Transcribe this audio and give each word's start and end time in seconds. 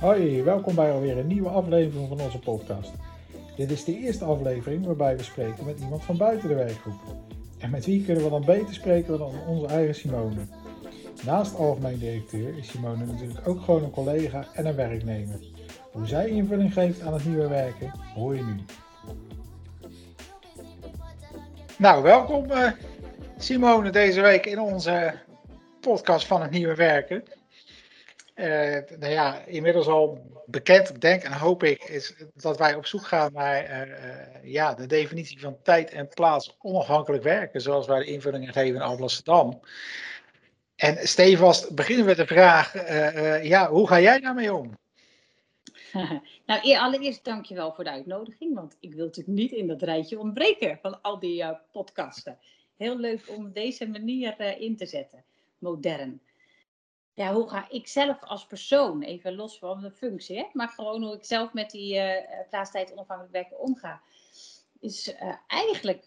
Hoi, 0.00 0.42
welkom 0.42 0.74
bij 0.74 0.92
alweer 0.92 1.18
een 1.18 1.26
nieuwe 1.26 1.48
aflevering 1.48 2.08
van 2.08 2.20
onze 2.20 2.38
podcast. 2.38 2.92
Dit 3.56 3.70
is 3.70 3.84
de 3.84 3.98
eerste 3.98 4.24
aflevering 4.24 4.86
waarbij 4.86 5.16
we 5.16 5.22
spreken 5.22 5.64
met 5.64 5.80
iemand 5.80 6.04
van 6.04 6.16
buiten 6.16 6.48
de 6.48 6.54
werkgroep. 6.54 7.00
En 7.58 7.70
met 7.70 7.86
wie 7.86 8.04
kunnen 8.04 8.24
we 8.24 8.30
dan 8.30 8.44
beter 8.44 8.74
spreken 8.74 9.18
dan 9.18 9.32
onze 9.46 9.66
eigen 9.66 9.94
Simone? 9.94 10.40
Naast 11.24 11.54
algemeen 11.54 11.98
directeur 11.98 12.58
is 12.58 12.68
Simone 12.68 13.04
natuurlijk 13.04 13.48
ook 13.48 13.60
gewoon 13.60 13.82
een 13.82 13.90
collega 13.90 14.46
en 14.54 14.66
een 14.66 14.76
werknemer. 14.76 15.38
Hoe 15.92 16.06
zij 16.06 16.28
invulling 16.28 16.72
geeft 16.72 17.00
aan 17.00 17.12
het 17.12 17.24
nieuwe 17.24 17.48
werken, 17.48 17.92
hoor 18.14 18.36
je 18.36 18.42
nu. 18.42 18.56
Nou, 21.78 22.02
welkom 22.02 22.50
uh, 22.50 22.70
Simone 23.38 23.90
deze 23.90 24.20
week 24.20 24.46
in 24.46 24.60
onze 24.60 25.14
podcast 25.80 26.26
van 26.26 26.42
het 26.42 26.50
nieuwe 26.50 26.74
werken. 26.74 27.22
Uh, 28.40 28.98
nou 28.98 29.12
ja, 29.12 29.44
inmiddels 29.44 29.86
al 29.86 30.18
bekend, 30.46 31.00
denk 31.00 31.22
en 31.22 31.32
hoop 31.32 31.62
ik, 31.62 31.84
is 31.84 32.14
dat 32.34 32.58
wij 32.58 32.74
op 32.74 32.86
zoek 32.86 33.06
gaan 33.06 33.32
naar 33.32 33.88
uh, 33.88 34.52
ja, 34.52 34.74
de 34.74 34.86
definitie 34.86 35.40
van 35.40 35.62
tijd 35.62 35.90
en 35.90 36.08
plaats 36.08 36.56
onafhankelijk 36.58 37.22
werken, 37.22 37.60
zoals 37.60 37.86
wij 37.86 37.98
de 37.98 38.04
invullingen 38.04 38.52
geven 38.52 38.74
in 38.74 38.80
Amsterdam. 38.80 39.60
En 40.76 41.08
stevast 41.08 41.74
beginnen 41.74 42.06
we 42.06 42.14
de 42.14 42.26
vraag, 42.26 42.72
ja, 43.42 43.70
hoe 43.70 43.88
ga 43.88 44.00
jij 44.00 44.20
daarmee 44.20 44.54
om? 44.54 44.78
nou, 46.46 46.76
allereerst 46.78 47.24
dankjewel 47.24 47.72
voor 47.72 47.84
de 47.84 47.90
uitnodiging, 47.90 48.54
want 48.54 48.76
ik 48.80 48.94
wil 48.94 49.04
natuurlijk 49.04 49.36
niet 49.36 49.52
in 49.52 49.66
dat 49.66 49.82
rijtje 49.82 50.18
ontbreken 50.18 50.78
van 50.82 51.02
al 51.02 51.18
die 51.18 51.44
podcasten. 51.72 52.38
Heel 52.76 52.98
leuk 52.98 53.20
om 53.26 53.52
deze 53.52 53.88
manier 53.88 54.60
in 54.60 54.76
te 54.76 54.86
zetten, 54.86 55.24
modern. 55.58 56.20
Ja, 57.14 57.32
hoe 57.32 57.48
ga 57.48 57.70
ik 57.70 57.88
zelf 57.88 58.22
als 58.22 58.46
persoon, 58.46 59.02
even 59.02 59.34
los 59.34 59.58
van 59.58 59.80
de 59.80 59.90
functie, 59.90 60.36
hè, 60.36 60.46
maar 60.52 60.68
gewoon 60.68 61.02
hoe 61.02 61.14
ik 61.14 61.24
zelf 61.24 61.52
met 61.52 61.70
die 61.70 61.94
uh, 61.94 62.14
plaatstijd 62.48 62.92
onafhankelijk 62.92 63.34
werken 63.34 63.58
omga, 63.58 64.00
is 64.80 65.14
eigenlijk 65.46 66.04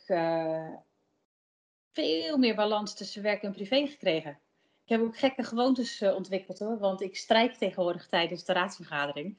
veel 1.92 2.38
meer 2.38 2.56
balans 2.56 2.94
tussen 2.94 3.22
werk 3.22 3.44
en 3.44 3.52
privé 3.52 3.88
gekregen. 3.88 4.40
Ik 4.84 4.90
heb 4.90 5.02
ook 5.02 5.18
gekke 5.18 5.44
gewoontes 5.44 6.02
ontwikkeld 6.02 6.60
hoor, 6.60 6.78
want 6.78 7.02
ik 7.02 7.16
strijk 7.16 7.56
tegenwoordig 7.56 8.08
tijdens 8.08 8.46
de 8.46 8.54
raadsvergadering. 8.54 9.36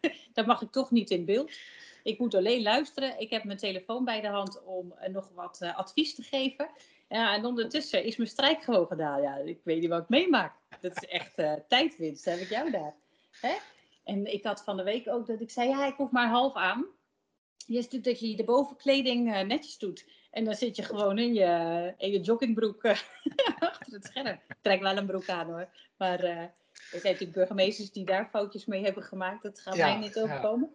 dat 0.32 0.46
mag 0.46 0.62
ik 0.62 0.70
toch 0.70 0.90
niet 0.90 1.10
in 1.10 1.24
beeld. 1.24 1.50
Ik 2.02 2.18
moet 2.18 2.34
alleen 2.34 2.62
luisteren. 2.62 3.20
Ik 3.20 3.30
heb 3.30 3.44
mijn 3.44 3.58
telefoon 3.58 4.04
bij 4.04 4.20
de 4.20 4.28
hand 4.28 4.62
om 4.64 4.94
uh, 5.02 5.08
nog 5.08 5.30
wat 5.34 5.58
uh, 5.62 5.78
advies 5.78 6.14
te 6.14 6.22
geven. 6.22 6.70
Ja, 7.08 7.34
en 7.34 7.44
ondertussen 7.44 8.04
is 8.04 8.16
mijn 8.16 8.28
strijk 8.28 8.62
gewoon 8.62 8.86
gedaan. 8.86 9.22
Ja, 9.22 9.36
ik 9.36 9.60
weet 9.64 9.80
niet 9.80 9.88
wat 9.88 10.02
ik 10.02 10.08
meemaak. 10.08 10.54
Dat 10.80 11.02
is 11.02 11.08
echt 11.08 11.38
uh, 11.38 11.52
tijdwinst, 11.68 12.24
heb 12.24 12.38
ik 12.38 12.48
jou 12.48 12.70
daar. 12.70 12.94
Hè? 13.40 13.54
En 14.04 14.32
ik 14.32 14.44
had 14.44 14.62
van 14.64 14.76
de 14.76 14.82
week 14.82 15.08
ook 15.08 15.26
dat 15.26 15.40
ik 15.40 15.50
zei, 15.50 15.68
ja, 15.68 15.86
ik 15.86 15.96
hoef 15.96 16.10
maar 16.10 16.28
half 16.28 16.54
aan. 16.54 16.86
Je 17.66 17.78
is 17.78 17.84
natuurlijk 17.84 18.04
dat 18.04 18.30
je 18.30 18.36
de 18.36 18.44
bovenkleding 18.44 19.46
netjes 19.46 19.78
doet. 19.78 20.04
En 20.30 20.44
dan 20.44 20.54
zit 20.54 20.76
je 20.76 20.82
gewoon 20.82 21.18
in 21.18 21.34
je, 21.34 21.94
in 21.96 22.10
je 22.10 22.20
joggingbroek 22.20 22.84
achter 23.58 23.92
het 23.92 24.04
scherm. 24.04 24.26
Ik 24.26 24.56
trek 24.60 24.80
wel 24.80 24.96
een 24.96 25.06
broek 25.06 25.28
aan 25.28 25.46
hoor. 25.46 25.68
Maar 25.96 26.20
er 26.22 26.52
zijn 27.00 27.02
natuurlijk 27.02 27.32
burgemeesters 27.32 27.92
die 27.92 28.04
daar 28.04 28.28
foutjes 28.30 28.66
mee 28.66 28.84
hebben 28.84 29.02
gemaakt. 29.02 29.42
Dat 29.42 29.60
gaat 29.60 29.76
mij 29.76 29.96
niet 29.96 30.18
overkomen. 30.18 30.70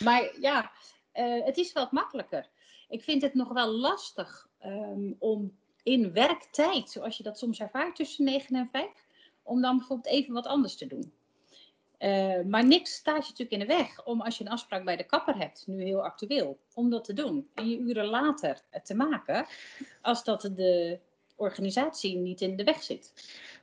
Maar 0.00 0.40
ja, 0.40 0.70
uh, 1.14 1.44
het 1.44 1.56
is 1.56 1.72
wat 1.72 1.92
makkelijker. 1.92 2.48
Ik 2.88 3.02
vind 3.02 3.22
het 3.22 3.34
nog 3.34 3.48
wel 3.48 3.68
lastig 3.68 4.48
um, 4.64 5.16
om 5.18 5.56
in 5.82 6.12
werktijd, 6.12 6.90
zoals 6.90 7.16
je 7.16 7.22
dat 7.22 7.38
soms 7.38 7.60
ervaart 7.60 7.96
tussen 7.96 8.24
9 8.24 8.56
en 8.56 8.68
5, 8.72 8.86
om 9.42 9.60
dan 9.60 9.76
bijvoorbeeld 9.76 10.14
even 10.14 10.34
wat 10.34 10.46
anders 10.46 10.76
te 10.76 10.86
doen. 10.86 11.12
Uh, 11.98 12.40
maar 12.44 12.66
niks 12.66 12.94
staat 12.94 13.26
je 13.26 13.30
natuurlijk 13.30 13.50
in 13.50 13.58
de 13.58 13.74
weg 13.74 14.04
om 14.04 14.20
als 14.20 14.38
je 14.38 14.44
een 14.44 14.50
afspraak 14.50 14.84
bij 14.84 14.96
de 14.96 15.04
kapper 15.04 15.36
hebt, 15.36 15.66
nu 15.66 15.82
heel 15.82 16.02
actueel, 16.02 16.58
om 16.74 16.90
dat 16.90 17.04
te 17.04 17.12
doen. 17.12 17.48
En 17.54 17.68
je 17.68 17.78
uren 17.78 18.06
later 18.06 18.60
te 18.82 18.94
maken, 18.94 19.46
als 20.00 20.24
dat 20.24 20.40
de 20.40 21.00
organisatie 21.42 22.16
niet 22.16 22.40
in 22.40 22.56
de 22.56 22.64
weg 22.64 22.82
zit. 22.82 23.12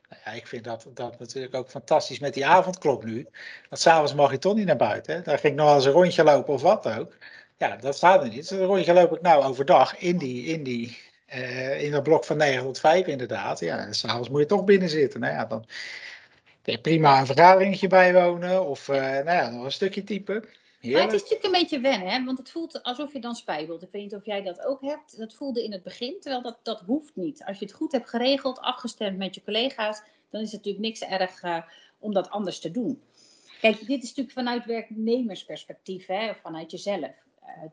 Nou 0.08 0.22
ja, 0.24 0.30
ik 0.30 0.46
vind 0.46 0.64
dat, 0.64 0.86
dat 0.94 1.18
natuurlijk 1.18 1.54
ook 1.54 1.68
fantastisch 1.68 2.18
met 2.18 2.34
die 2.34 2.46
avondklok 2.46 3.04
nu. 3.04 3.28
Want 3.68 3.82
s'avonds 3.82 4.14
mag 4.14 4.30
je 4.30 4.38
toch 4.38 4.54
niet 4.54 4.66
naar 4.66 4.76
buiten. 4.76 5.14
Hè? 5.14 5.22
Daar 5.22 5.38
ging 5.38 5.52
ik 5.52 5.58
nog 5.58 5.74
eens 5.74 5.84
een 5.84 5.92
rondje 5.92 6.24
lopen 6.24 6.54
of 6.54 6.62
wat 6.62 6.86
ook. 6.86 7.16
Ja, 7.56 7.76
dat 7.76 7.96
staat 7.96 8.22
er 8.22 8.28
niet. 8.28 8.36
Dus 8.36 8.50
een 8.50 8.64
rondje 8.64 8.92
loop 8.92 9.12
ik 9.12 9.20
nou 9.20 9.44
overdag 9.44 9.98
in, 9.98 10.18
die, 10.18 10.44
in, 10.44 10.62
die, 10.62 10.98
uh, 11.34 11.82
in 11.82 11.90
dat 11.90 12.02
blok 12.02 12.24
van 12.24 12.36
9 12.36 12.62
tot 12.62 12.80
5 12.80 13.06
inderdaad. 13.06 13.60
Ja, 13.60 13.92
s'avonds 13.92 14.28
moet 14.28 14.40
je 14.40 14.46
toch 14.46 14.64
binnen 14.64 14.88
zitten. 14.88 15.20
Nou 15.20 15.32
ja, 15.32 15.44
dan 15.44 15.66
prima 16.82 17.20
een 17.20 17.26
vergaderingetje 17.26 17.88
bijwonen 17.88 18.66
of 18.66 18.88
uh, 18.88 18.96
nou 18.96 19.30
ja, 19.30 19.50
nog 19.50 19.64
een 19.64 19.72
stukje 19.72 20.04
typen. 20.04 20.44
Maar 20.80 21.02
het 21.02 21.12
is 21.12 21.20
natuurlijk 21.20 21.44
een 21.44 21.60
beetje 21.60 21.80
wennen, 21.80 22.08
hè? 22.08 22.24
want 22.24 22.38
het 22.38 22.50
voelt 22.50 22.82
alsof 22.82 23.12
je 23.12 23.20
dan 23.20 23.34
spijbelt. 23.34 23.82
Ik 23.82 23.88
weet 23.92 24.02
niet 24.02 24.14
of 24.14 24.24
jij 24.24 24.42
dat 24.42 24.60
ook 24.60 24.80
hebt. 24.80 25.18
Dat 25.18 25.34
voelde 25.34 25.64
in 25.64 25.72
het 25.72 25.82
begin, 25.82 26.20
terwijl 26.20 26.42
dat, 26.42 26.58
dat 26.62 26.80
hoeft 26.80 27.16
niet. 27.16 27.44
Als 27.44 27.58
je 27.58 27.64
het 27.64 27.74
goed 27.74 27.92
hebt 27.92 28.08
geregeld, 28.08 28.60
afgestemd 28.60 29.18
met 29.18 29.34
je 29.34 29.42
collega's, 29.42 30.02
dan 30.30 30.40
is 30.40 30.52
het 30.52 30.64
natuurlijk 30.64 30.84
niks 30.84 31.00
erg 31.00 31.42
uh, 31.42 31.62
om 31.98 32.12
dat 32.12 32.30
anders 32.30 32.58
te 32.58 32.70
doen. 32.70 33.02
Kijk, 33.60 33.78
dit 33.86 34.02
is 34.02 34.08
natuurlijk 34.08 34.36
vanuit 34.36 34.64
werknemersperspectief, 34.64 36.06
hè, 36.06 36.34
vanuit 36.34 36.70
jezelf. 36.70 37.14
Uh, 37.42 37.70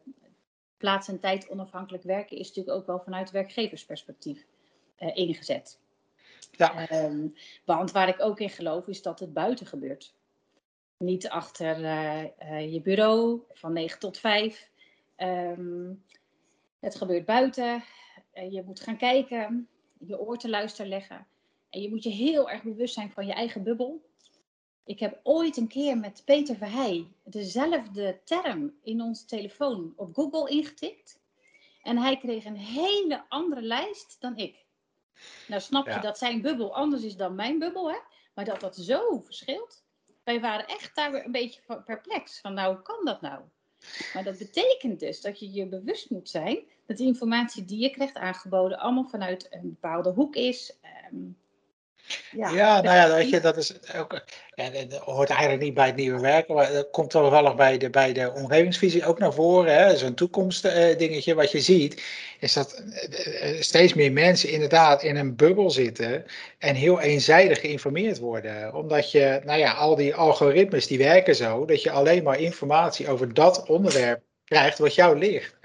plaats 0.78 1.08
en 1.08 1.20
tijd 1.20 1.50
onafhankelijk 1.50 2.04
werken 2.04 2.38
is 2.38 2.48
natuurlijk 2.48 2.78
ook 2.78 2.86
wel 2.86 3.00
vanuit 3.00 3.32
werkgeversperspectief 3.32 4.46
uh, 5.00 5.16
ingezet. 5.16 5.80
Ja. 6.52 6.92
Um, 7.06 7.34
want 7.66 7.92
waar 7.92 8.08
ik 8.08 8.22
ook 8.22 8.40
in 8.40 8.50
geloof 8.50 8.88
is 8.88 9.02
dat 9.02 9.20
het 9.20 9.34
buiten 9.34 9.66
gebeurt. 9.66 10.14
Niet 10.98 11.30
achter 11.30 11.80
uh, 11.80 12.24
uh, 12.24 12.74
je 12.74 12.82
bureau 12.82 13.42
van 13.52 13.74
9 13.74 14.00
tot 14.00 14.18
5. 14.18 14.70
Um, 15.18 15.28
ehm, 15.28 15.94
het 16.80 16.96
gebeurt 16.96 17.26
buiten. 17.26 17.84
Uh, 18.34 18.52
je 18.52 18.64
moet 18.64 18.80
gaan 18.80 18.98
kijken, 18.98 19.68
je 19.98 20.20
oor 20.20 20.38
te 20.38 20.50
luisteren 20.50 20.90
leggen. 20.90 21.28
En 21.70 21.82
je 21.82 21.90
moet 21.90 22.04
je 22.04 22.10
heel 22.10 22.50
erg 22.50 22.64
bewust 22.64 22.94
zijn 22.94 23.12
van 23.12 23.26
je 23.26 23.34
eigen 23.34 23.64
bubbel. 23.64 24.06
Ik 24.86 25.00
heb 25.00 25.20
ooit 25.24 25.58
een 25.58 25.68
keer 25.68 25.98
met 25.98 26.22
Peter 26.26 26.56
Verheij 26.56 27.08
dezelfde 27.24 28.20
term 28.24 28.78
in 28.84 29.02
onze 29.02 29.26
telefoon 29.26 29.94
op 29.96 30.16
Google 30.16 30.50
ingetikt. 30.50 31.20
En 31.84 31.98
hij 31.98 32.18
kreeg 32.18 32.46
een 32.46 32.58
hele 32.58 33.24
andere 33.30 33.62
lijst 33.62 34.18
dan 34.20 34.38
ik. 34.38 34.66
Nou 35.48 35.62
snap 35.62 35.86
je 35.86 35.92
ja. 35.92 36.00
dat 36.00 36.18
zijn 36.18 36.42
bubbel 36.42 36.76
anders 36.76 37.04
is 37.04 37.16
dan 37.16 37.36
mijn 37.36 37.60
bubbel, 37.60 37.90
hè? 37.90 37.98
Maar 38.34 38.46
dat 38.46 38.60
dat 38.60 38.76
zo 38.76 39.20
verschilt 39.20 39.86
wij 40.28 40.40
waren 40.40 40.68
echt 40.68 40.96
daar 40.96 41.14
een 41.14 41.32
beetje 41.32 41.62
perplex. 41.86 42.40
Van 42.40 42.54
nou, 42.54 42.74
hoe 42.74 42.84
kan 42.84 43.06
dat 43.06 43.22
nou? 43.22 43.42
Maar 44.14 44.24
dat 44.24 44.38
betekent 44.38 45.00
dus 45.00 45.22
dat 45.22 45.40
je 45.40 45.52
je 45.52 45.68
bewust 45.68 46.10
moet 46.10 46.30
zijn 46.30 46.60
dat 46.86 46.98
de 46.98 47.04
informatie 47.04 47.66
die 47.66 47.80
je 47.80 47.90
krijgt 47.90 48.16
aangeboden 48.16 48.80
allemaal 48.80 49.08
vanuit 49.08 49.48
een 49.50 49.70
bepaalde 49.70 50.10
hoek 50.10 50.36
is. 50.36 50.78
Um, 51.12 51.38
ja, 52.32 52.50
ja, 52.50 52.82
nou 52.82 52.96
ja, 52.96 53.16
weet 53.16 53.30
je, 53.30 53.40
dat 53.40 53.58
is 53.58 53.74
ook, 53.96 54.22
ja, 54.56 54.70
dat 54.70 55.00
hoort 55.00 55.30
eigenlijk 55.30 55.62
niet 55.62 55.74
bij 55.74 55.86
het 55.86 55.96
nieuwe 55.96 56.20
werken, 56.20 56.56
maar 56.56 56.72
dat 56.72 56.90
komt 56.92 57.14
wel 57.14 57.56
bij 57.56 57.78
de, 57.78 57.90
bij 57.90 58.14
de 58.14 58.34
omgevingsvisie 58.34 59.06
ook 59.06 59.20
naar 59.20 59.34
voren. 59.34 59.98
Zo'n 59.98 60.14
toekomstdingetje. 60.14 61.32
Uh, 61.32 61.38
wat 61.38 61.52
je 61.52 61.62
ziet, 61.62 62.04
is 62.40 62.54
dat 62.54 62.84
uh, 62.84 63.62
steeds 63.62 63.94
meer 63.94 64.12
mensen 64.12 64.50
inderdaad 64.50 65.04
in 65.04 65.16
een 65.16 65.36
bubbel 65.36 65.72
zitten 65.72 66.26
en 66.58 66.76
heel 66.76 67.00
eenzijdig 67.00 67.60
geïnformeerd 67.60 68.20
worden. 68.20 68.76
Omdat 68.76 69.12
je, 69.12 69.42
nou 69.46 69.60
ja, 69.60 69.72
al 69.72 69.96
die 69.96 70.16
algoritmes 70.16 70.88
die 70.88 70.98
werken 70.98 71.36
zo, 71.36 71.66
dat 71.66 71.82
je 71.82 71.92
alleen 71.92 72.24
maar 72.24 72.40
informatie 72.40 73.10
over 73.10 73.34
dat 73.34 73.66
onderwerp 73.68 74.22
krijgt 74.46 74.78
wat 74.78 74.96
jou 74.96 75.18
ligt. 75.18 75.57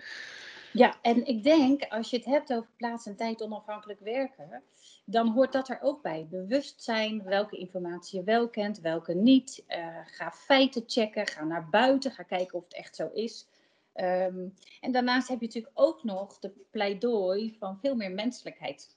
Ja, 0.73 0.97
en 1.03 1.27
ik 1.27 1.43
denk, 1.43 1.85
als 1.89 2.11
je 2.11 2.17
het 2.17 2.27
hebt 2.27 2.53
over 2.53 2.69
plaats 2.77 3.07
en 3.07 3.17
tijd 3.17 3.43
onafhankelijk 3.43 4.01
werken, 4.01 4.63
dan 5.05 5.29
hoort 5.29 5.53
dat 5.53 5.69
er 5.69 5.79
ook 5.83 6.03
bij. 6.03 6.27
Bewustzijn 6.31 7.23
welke 7.23 7.57
informatie 7.57 8.19
je 8.19 8.25
wel 8.25 8.49
kent, 8.49 8.81
welke 8.81 9.15
niet. 9.15 9.65
Uh, 9.69 9.99
ga 10.05 10.31
feiten 10.31 10.83
checken, 10.87 11.27
ga 11.27 11.45
naar 11.45 11.69
buiten, 11.69 12.11
ga 12.11 12.23
kijken 12.23 12.59
of 12.59 12.65
het 12.65 12.75
echt 12.75 12.97
zo 12.97 13.11
is. 13.13 13.47
Um, 13.95 14.55
en 14.81 14.93
daarnaast 14.93 15.29
heb 15.29 15.41
je 15.41 15.47
natuurlijk 15.47 15.81
ook 15.81 16.05
nog 16.05 16.39
de 16.39 16.53
pleidooi 16.71 17.57
van 17.59 17.79
veel 17.79 17.95
meer 17.95 18.11
menselijkheid 18.11 18.97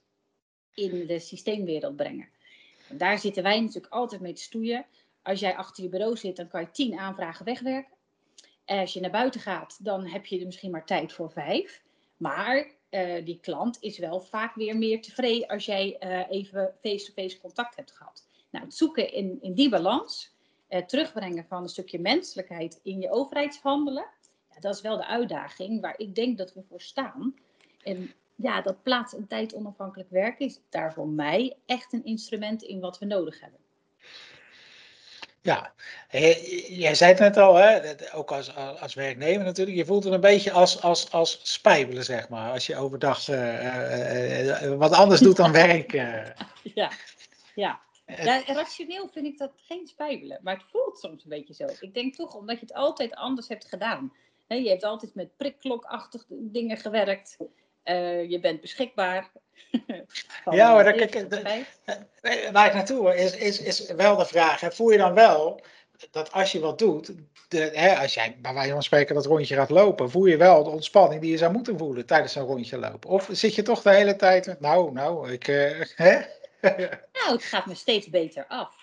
in 0.74 1.06
de 1.06 1.18
systeemwereld 1.18 1.96
brengen. 1.96 2.28
Daar 2.88 3.18
zitten 3.18 3.42
wij 3.42 3.60
natuurlijk 3.60 3.92
altijd 3.92 4.20
mee 4.20 4.32
te 4.32 4.42
stoeien. 4.42 4.86
Als 5.22 5.40
jij 5.40 5.56
achter 5.56 5.82
je 5.82 5.88
bureau 5.88 6.16
zit, 6.16 6.36
dan 6.36 6.48
kan 6.48 6.60
je 6.60 6.70
tien 6.70 6.98
aanvragen 6.98 7.44
wegwerken. 7.44 7.95
Als 8.66 8.92
je 8.92 9.00
naar 9.00 9.10
buiten 9.10 9.40
gaat, 9.40 9.84
dan 9.84 10.06
heb 10.06 10.26
je 10.26 10.38
er 10.38 10.46
misschien 10.46 10.70
maar 10.70 10.86
tijd 10.86 11.12
voor 11.12 11.30
vijf. 11.30 11.82
Maar 12.16 12.70
uh, 12.90 13.24
die 13.24 13.38
klant 13.40 13.76
is 13.80 13.98
wel 13.98 14.20
vaak 14.20 14.54
weer 14.54 14.76
meer 14.76 15.02
tevreden 15.02 15.48
als 15.48 15.64
jij 15.64 15.96
uh, 16.00 16.30
even 16.30 16.74
face-to-face 16.80 17.40
contact 17.40 17.76
hebt 17.76 17.92
gehad. 17.92 18.26
Nou, 18.50 18.64
het 18.64 18.74
zoeken 18.74 19.12
in, 19.12 19.38
in 19.40 19.54
die 19.54 19.68
balans, 19.68 20.34
uh, 20.68 20.82
terugbrengen 20.82 21.44
van 21.48 21.62
een 21.62 21.68
stukje 21.68 21.98
menselijkheid 21.98 22.80
in 22.82 23.00
je 23.00 23.10
overheidshandelen, 23.10 24.06
ja, 24.54 24.60
dat 24.60 24.74
is 24.74 24.80
wel 24.80 24.96
de 24.96 25.06
uitdaging 25.06 25.80
waar 25.80 25.98
ik 25.98 26.14
denk 26.14 26.38
dat 26.38 26.54
we 26.54 26.62
voor 26.62 26.80
staan. 26.80 27.34
En 27.82 28.12
ja, 28.34 28.62
dat 28.62 28.82
plaats- 28.82 29.14
en 29.14 29.26
tijd 29.26 29.54
onafhankelijk 29.54 30.10
werken 30.10 30.46
is 30.46 30.60
daar 30.68 30.92
voor 30.92 31.08
mij 31.08 31.56
echt 31.66 31.92
een 31.92 32.04
instrument 32.04 32.62
in 32.62 32.80
wat 32.80 32.98
we 32.98 33.04
nodig 33.04 33.40
hebben. 33.40 33.60
Ja, 35.46 35.72
jij 36.68 36.94
zei 36.94 37.10
het 37.10 37.20
net 37.20 37.36
al, 37.36 37.54
hè? 37.54 37.94
ook 38.14 38.32
als, 38.32 38.54
als 38.56 38.94
werknemer 38.94 39.44
natuurlijk, 39.44 39.76
je 39.76 39.84
voelt 39.84 40.04
het 40.04 40.12
een 40.12 40.20
beetje 40.20 40.52
als, 40.52 40.82
als, 40.82 41.10
als 41.10 41.40
spijbelen, 41.42 42.04
zeg 42.04 42.28
maar, 42.28 42.52
als 42.52 42.66
je 42.66 42.76
overdag 42.76 43.28
uh, 43.28 44.72
wat 44.76 44.92
anders 44.92 45.20
doet 45.20 45.36
dan 45.36 45.52
werken. 45.52 46.34
Ja, 46.74 46.90
ja. 47.54 47.80
ja, 48.06 48.42
rationeel 48.46 49.08
vind 49.08 49.26
ik 49.26 49.38
dat 49.38 49.52
geen 49.56 49.86
spijbelen, 49.86 50.38
maar 50.42 50.54
het 50.54 50.64
voelt 50.70 50.98
soms 50.98 51.24
een 51.24 51.30
beetje 51.30 51.54
zo. 51.54 51.66
Ik 51.80 51.94
denk 51.94 52.14
toch, 52.14 52.34
omdat 52.34 52.60
je 52.60 52.66
het 52.66 52.74
altijd 52.74 53.14
anders 53.14 53.48
hebt 53.48 53.64
gedaan. 53.64 54.12
je 54.48 54.68
hebt 54.68 54.84
altijd 54.84 55.14
met 55.14 55.36
prikklokachtig 55.36 56.24
dingen 56.28 56.76
gewerkt. 56.76 57.36
Je 58.28 58.38
bent 58.40 58.60
beschikbaar. 58.60 59.30
ja, 60.50 60.74
maar 60.74 60.84
dan, 60.84 60.94
kijk, 60.96 61.26
waar 62.52 62.66
ik 62.66 62.74
naartoe 62.74 63.16
is, 63.16 63.36
is, 63.36 63.60
is 63.60 63.90
wel 63.90 64.16
de 64.16 64.26
vraag: 64.26 64.60
hè, 64.60 64.70
voel 64.70 64.90
je 64.90 64.98
dan 64.98 65.14
wel 65.14 65.60
dat 66.10 66.32
als 66.32 66.52
je 66.52 66.60
wat 66.60 66.78
doet, 66.78 67.12
de, 67.48 67.70
hè, 67.74 67.96
als 67.98 68.14
jij 68.14 68.36
bij 68.38 68.54
wijze 68.54 68.72
van 68.72 68.82
spreken 68.82 69.14
dat 69.14 69.26
rondje 69.26 69.54
gaat 69.54 69.70
lopen, 69.70 70.10
voel 70.10 70.26
je 70.26 70.36
wel 70.36 70.64
de 70.64 70.70
ontspanning 70.70 71.20
die 71.20 71.30
je 71.30 71.38
zou 71.38 71.52
moeten 71.52 71.78
voelen 71.78 72.06
tijdens 72.06 72.34
een 72.34 72.42
rondje 72.42 72.78
lopen? 72.78 73.10
Of 73.10 73.28
zit 73.32 73.54
je 73.54 73.62
toch 73.62 73.82
de 73.82 73.90
hele 73.90 74.16
tijd 74.16 74.46
met, 74.46 74.60
nou, 74.60 74.92
nou, 74.92 75.32
ik. 75.32 75.48
Uh, 75.48 75.84
hè? 75.94 76.20
nou, 77.12 77.32
het 77.32 77.44
gaat 77.44 77.66
me 77.66 77.74
steeds 77.74 78.08
beter 78.08 78.44
af 78.48 78.75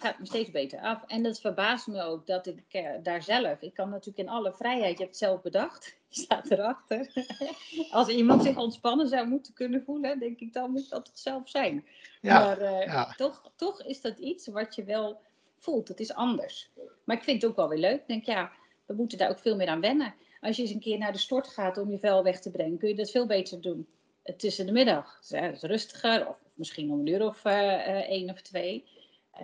gaat 0.00 0.18
me 0.18 0.26
steeds 0.26 0.50
beter 0.50 0.80
af. 0.80 1.04
En 1.06 1.22
dat 1.22 1.40
verbaast 1.40 1.86
me 1.86 2.02
ook 2.02 2.26
dat 2.26 2.46
ik 2.46 2.64
eh, 2.68 2.90
daar 3.02 3.22
zelf, 3.22 3.60
ik 3.60 3.74
kan 3.74 3.90
natuurlijk 3.90 4.18
in 4.18 4.34
alle 4.34 4.52
vrijheid, 4.52 4.98
je 4.98 5.04
hebt 5.04 5.08
het 5.08 5.16
zelf 5.16 5.42
bedacht, 5.42 5.96
je 6.08 6.20
staat 6.20 6.50
erachter. 6.50 7.12
Als 7.90 8.08
iemand 8.08 8.42
zich 8.42 8.56
ontspannen 8.56 9.08
zou 9.08 9.26
moeten 9.28 9.52
kunnen 9.52 9.82
voelen, 9.82 10.18
denk 10.18 10.40
ik, 10.40 10.52
dan 10.52 10.70
moet 10.70 10.88
dat 10.88 11.06
het 11.06 11.18
zelf 11.18 11.48
zijn. 11.48 11.86
Ja, 12.20 12.38
maar 12.44 12.62
uh, 12.62 13.12
toch, 13.12 13.52
toch 13.56 13.82
is 13.82 14.00
dat 14.00 14.18
iets 14.18 14.46
wat 14.46 14.74
je 14.74 14.84
wel 14.84 15.20
voelt. 15.58 15.88
Het 15.88 16.00
is 16.00 16.14
anders. 16.14 16.70
Maar 17.04 17.16
ik 17.16 17.22
vind 17.22 17.42
het 17.42 17.50
ook 17.50 17.56
wel 17.56 17.68
weer 17.68 17.78
leuk. 17.78 18.00
Ik 18.00 18.08
denk, 18.08 18.24
ja, 18.24 18.52
we 18.86 18.94
moeten 18.94 19.18
daar 19.18 19.30
ook 19.30 19.38
veel 19.38 19.56
meer 19.56 19.68
aan 19.68 19.80
wennen. 19.80 20.14
Als 20.40 20.56
je 20.56 20.62
eens 20.62 20.70
een 20.72 20.80
keer 20.80 20.98
naar 20.98 21.12
de 21.12 21.18
stort 21.18 21.48
gaat 21.48 21.78
om 21.78 21.90
je 21.90 21.98
vel 21.98 22.22
weg 22.22 22.40
te 22.40 22.50
brengen, 22.50 22.78
kun 22.78 22.88
je 22.88 22.94
dat 22.94 23.10
veel 23.10 23.26
beter 23.26 23.60
doen 23.60 23.86
tussen 24.36 24.66
de 24.66 24.72
middag. 24.72 25.20
Dat 25.28 25.52
is 25.52 25.62
rustiger, 25.62 26.28
of 26.28 26.36
misschien 26.54 26.92
om 26.92 26.98
een 26.98 27.06
uur 27.06 27.26
of 27.26 27.44
uh, 27.44 28.10
één 28.10 28.30
of 28.30 28.40
twee. 28.40 28.84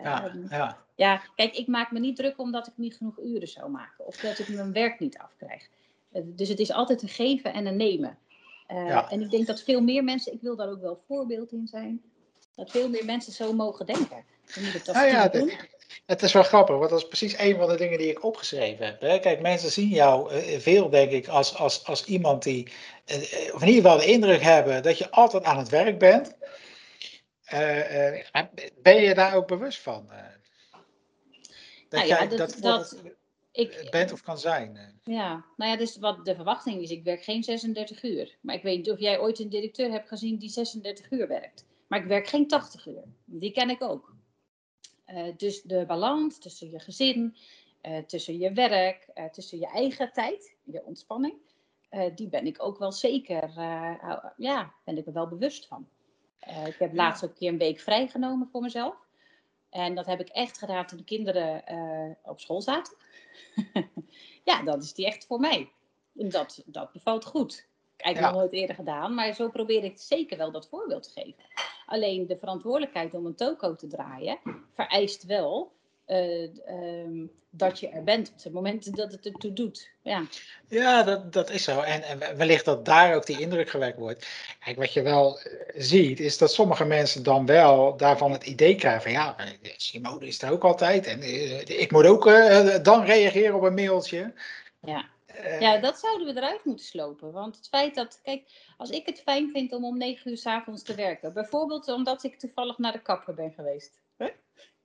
Ja, 0.02 0.26
ehm, 0.26 0.46
ja. 0.50 0.78
ja, 0.94 1.22
kijk, 1.34 1.56
ik 1.56 1.66
maak 1.66 1.90
me 1.90 1.98
niet 1.98 2.16
druk 2.16 2.38
omdat 2.38 2.66
ik 2.66 2.72
niet 2.76 2.96
genoeg 2.96 3.18
uren 3.20 3.48
zou 3.48 3.70
maken. 3.70 4.06
Of 4.06 4.16
dat 4.16 4.38
ik 4.38 4.48
mijn 4.48 4.72
werk 4.72 5.00
niet 5.00 5.18
afkrijg. 5.18 5.68
Uh, 6.12 6.22
dus 6.24 6.48
het 6.48 6.58
is 6.58 6.72
altijd 6.72 7.02
een 7.02 7.08
geven 7.08 7.52
en 7.52 7.66
een 7.66 7.76
nemen. 7.76 8.18
Uh, 8.72 9.12
En 9.12 9.20
ik 9.20 9.30
denk 9.30 9.46
dat 9.46 9.62
veel 9.62 9.80
meer 9.80 10.04
mensen, 10.04 10.32
ik 10.32 10.40
wil 10.40 10.56
daar 10.56 10.70
ook 10.70 10.80
wel 10.80 11.02
voorbeeld 11.06 11.52
in 11.52 11.66
zijn, 11.66 12.02
dat 12.54 12.70
veel 12.70 12.88
meer 12.88 13.04
mensen 13.04 13.32
zo 13.32 13.52
mogen 13.52 13.86
denken. 13.86 14.24
Het, 14.46 14.86
nou 14.92 15.06
ja, 15.06 15.28
doen. 15.28 15.52
het 16.06 16.22
is 16.22 16.32
wel 16.32 16.42
grappig, 16.42 16.76
want 16.76 16.90
dat 16.90 16.98
is 16.98 17.08
precies 17.08 17.38
een 17.38 17.56
van 17.56 17.68
de 17.68 17.76
dingen 17.76 17.98
die 17.98 18.10
ik 18.10 18.24
opgeschreven 18.24 18.86
heb. 18.86 19.00
Hè. 19.00 19.18
Kijk, 19.18 19.40
mensen 19.40 19.70
zien 19.70 19.88
jou 19.88 20.34
uh, 20.34 20.58
veel, 20.58 20.90
denk 20.90 21.10
ik, 21.10 21.28
als, 21.28 21.54
als, 21.54 21.84
als 21.84 22.04
iemand 22.04 22.42
die, 22.42 22.72
of 23.52 23.62
in 23.62 23.68
ieder 23.68 23.82
geval 23.82 23.98
de 23.98 24.12
indruk 24.12 24.42
hebben 24.42 24.82
dat 24.82 24.98
je 24.98 25.10
altijd 25.10 25.44
aan 25.44 25.58
het 25.58 25.68
werk 25.68 25.98
bent. 25.98 26.34
Uh, 27.52 28.22
ben 28.82 29.00
je 29.00 29.14
daar 29.14 29.34
ook 29.34 29.46
bewust 29.46 29.82
van? 29.82 30.06
Uh, 30.10 30.18
dat 31.88 32.00
nou 32.00 32.06
ja, 32.06 32.18
jij 32.18 32.36
dat, 32.36 32.56
dat, 32.60 33.02
ik, 33.52 33.88
bent 33.90 34.12
of 34.12 34.22
kan 34.22 34.38
zijn? 34.38 35.00
Ja, 35.04 35.44
nou 35.56 35.70
ja, 35.70 35.76
dus 35.76 35.96
wat 35.96 36.24
de 36.24 36.34
verwachting 36.34 36.82
is, 36.82 36.90
ik 36.90 37.04
werk 37.04 37.22
geen 37.22 37.42
36 37.42 38.02
uur. 38.02 38.36
Maar 38.40 38.54
ik 38.54 38.62
weet 38.62 38.76
niet 38.76 38.90
of 38.90 38.98
jij 38.98 39.20
ooit 39.20 39.38
een 39.38 39.48
directeur 39.48 39.90
hebt 39.90 40.08
gezien 40.08 40.38
die 40.38 40.48
36 40.48 41.10
uur 41.10 41.28
werkt. 41.28 41.66
Maar 41.86 42.00
ik 42.00 42.06
werk 42.06 42.26
geen 42.26 42.48
80 42.48 42.86
uur. 42.86 43.02
Die 43.24 43.52
ken 43.52 43.70
ik 43.70 43.82
ook. 43.82 44.14
dus 45.36 45.62
de 45.62 45.84
balans 45.86 46.38
tussen 46.38 46.70
je 46.70 46.78
gezin, 46.78 47.36
tussen 48.06 48.38
je 48.38 48.52
werk, 48.52 49.08
tussen 49.32 49.58
je 49.58 49.66
eigen 49.66 50.12
tijd, 50.12 50.56
je 50.64 50.84
ontspanning, 50.84 51.34
die 52.14 52.28
ben 52.28 52.46
ik 52.46 52.62
ook 52.62 52.78
wel 52.78 52.92
zeker, 52.92 53.50
ja, 54.36 54.74
ben 54.84 54.96
ik 54.96 55.06
er 55.06 55.12
wel 55.12 55.28
bewust 55.28 55.66
van. 55.66 55.88
Uh, 56.48 56.66
ik 56.66 56.76
heb 56.78 56.94
laatst 56.94 57.24
ook 57.24 57.30
een 57.30 57.36
keer 57.36 57.52
een 57.52 57.58
week 57.58 57.80
vrijgenomen 57.80 58.48
voor 58.52 58.60
mezelf. 58.60 58.94
En 59.70 59.94
dat 59.94 60.06
heb 60.06 60.20
ik 60.20 60.28
echt 60.28 60.58
gedaan 60.58 60.86
toen 60.86 60.98
de 60.98 61.04
kinderen 61.04 61.62
uh, 61.70 62.30
op 62.30 62.40
school 62.40 62.62
zaten. 62.62 62.96
ja, 64.44 64.62
dat 64.62 64.82
is 64.82 64.92
die 64.92 65.06
echt 65.06 65.26
voor 65.26 65.40
mij. 65.40 65.70
Dat, 66.12 66.62
dat 66.66 66.92
bevalt 66.92 67.24
goed. 67.24 67.66
Ik 67.96 68.04
heb 68.04 68.14
het 68.14 68.24
nog 68.24 68.34
nooit 68.34 68.52
eerder 68.52 68.76
gedaan, 68.76 69.14
maar 69.14 69.32
zo 69.32 69.48
probeer 69.48 69.84
ik 69.84 69.98
zeker 69.98 70.36
wel 70.36 70.50
dat 70.50 70.68
voorbeeld 70.68 71.02
te 71.02 71.20
geven. 71.20 71.44
Alleen 71.86 72.26
de 72.26 72.38
verantwoordelijkheid 72.38 73.14
om 73.14 73.26
een 73.26 73.34
toko 73.34 73.74
te 73.74 73.86
draaien 73.86 74.38
vereist 74.74 75.24
wel 75.24 75.75
uh, 76.06 77.28
dat 77.56 77.80
je 77.80 77.88
er 77.88 78.04
bent 78.04 78.28
op 78.28 78.44
het 78.44 78.52
moment 78.52 78.96
dat 78.96 79.12
het 79.12 79.26
ertoe 79.26 79.52
doet. 79.52 79.90
Ja, 80.02 80.26
ja 80.68 81.02
dat, 81.02 81.32
dat 81.32 81.50
is 81.50 81.64
zo. 81.64 81.80
En, 81.80 82.02
en 82.02 82.36
wellicht 82.36 82.64
dat 82.64 82.84
daar 82.84 83.14
ook 83.14 83.26
die 83.26 83.40
indruk 83.40 83.70
gewekt 83.70 83.98
wordt. 83.98 84.26
Kijk, 84.64 84.76
wat 84.76 84.92
je 84.92 85.02
wel 85.02 85.38
eh, 85.38 85.52
ziet, 85.76 86.20
is 86.20 86.38
dat 86.38 86.52
sommige 86.52 86.84
mensen 86.84 87.22
dan 87.22 87.46
wel 87.46 87.96
daarvan 87.96 88.32
het 88.32 88.44
idee 88.44 88.74
krijgen 88.74 89.02
van 89.02 89.12
ja, 89.12 89.36
Simone 89.76 90.26
is 90.26 90.42
er 90.42 90.52
ook 90.52 90.64
altijd. 90.64 91.06
En 91.06 91.22
uh, 91.22 91.60
ik 91.60 91.92
moet 91.92 92.06
ook 92.06 92.26
uh, 92.26 92.76
dan 92.82 93.04
reageren 93.04 93.54
op 93.54 93.62
een 93.62 93.74
mailtje. 93.74 94.32
Ja. 94.80 95.04
Ja, 95.60 95.78
dat 95.78 95.98
zouden 95.98 96.26
we 96.26 96.40
eruit 96.40 96.64
moeten 96.64 96.86
slopen. 96.86 97.32
Want 97.32 97.56
het 97.56 97.68
feit 97.68 97.94
dat, 97.94 98.20
kijk, 98.22 98.42
als 98.76 98.90
ik 98.90 99.06
het 99.06 99.20
fijn 99.20 99.50
vind 99.52 99.72
om 99.72 99.84
om 99.84 99.98
negen 99.98 100.30
uur 100.30 100.36
s 100.36 100.46
avonds 100.46 100.82
te 100.82 100.94
werken, 100.94 101.32
bijvoorbeeld 101.32 101.88
omdat 101.88 102.24
ik 102.24 102.38
toevallig 102.38 102.78
naar 102.78 102.92
de 102.92 103.02
kapper 103.02 103.34
ben 103.34 103.52
geweest, 103.52 103.98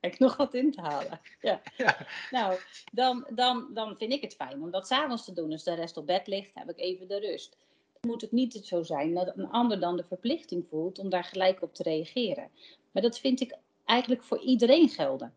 ik 0.01 0.19
nog 0.19 0.37
wat 0.37 0.53
in 0.53 0.71
te 0.71 0.81
halen. 0.81 1.19
Ja. 1.41 1.61
ja. 1.77 1.97
Nou, 2.31 2.59
dan, 2.91 3.27
dan, 3.33 3.67
dan 3.73 3.95
vind 3.97 4.13
ik 4.13 4.21
het 4.21 4.35
fijn 4.35 4.61
om 4.61 4.71
dat 4.71 4.87
s'avonds 4.87 5.25
te 5.25 5.33
doen. 5.33 5.51
Als 5.51 5.63
de 5.63 5.73
rest 5.73 5.97
op 5.97 6.05
bed 6.05 6.27
ligt, 6.27 6.51
heb 6.53 6.69
ik 6.69 6.79
even 6.79 7.07
de 7.07 7.19
rust. 7.19 7.57
Moet 8.01 8.21
het 8.21 8.31
niet 8.31 8.59
zo 8.63 8.83
zijn 8.83 9.13
dat 9.13 9.37
een 9.37 9.49
ander 9.49 9.79
dan 9.79 9.97
de 9.97 10.03
verplichting 10.03 10.65
voelt 10.69 10.99
om 10.99 11.09
daar 11.09 11.23
gelijk 11.23 11.61
op 11.61 11.73
te 11.73 11.83
reageren. 11.83 12.49
Maar 12.91 13.01
dat 13.01 13.19
vind 13.19 13.41
ik 13.41 13.57
eigenlijk 13.85 14.23
voor 14.23 14.39
iedereen 14.39 14.89
gelden. 14.89 15.33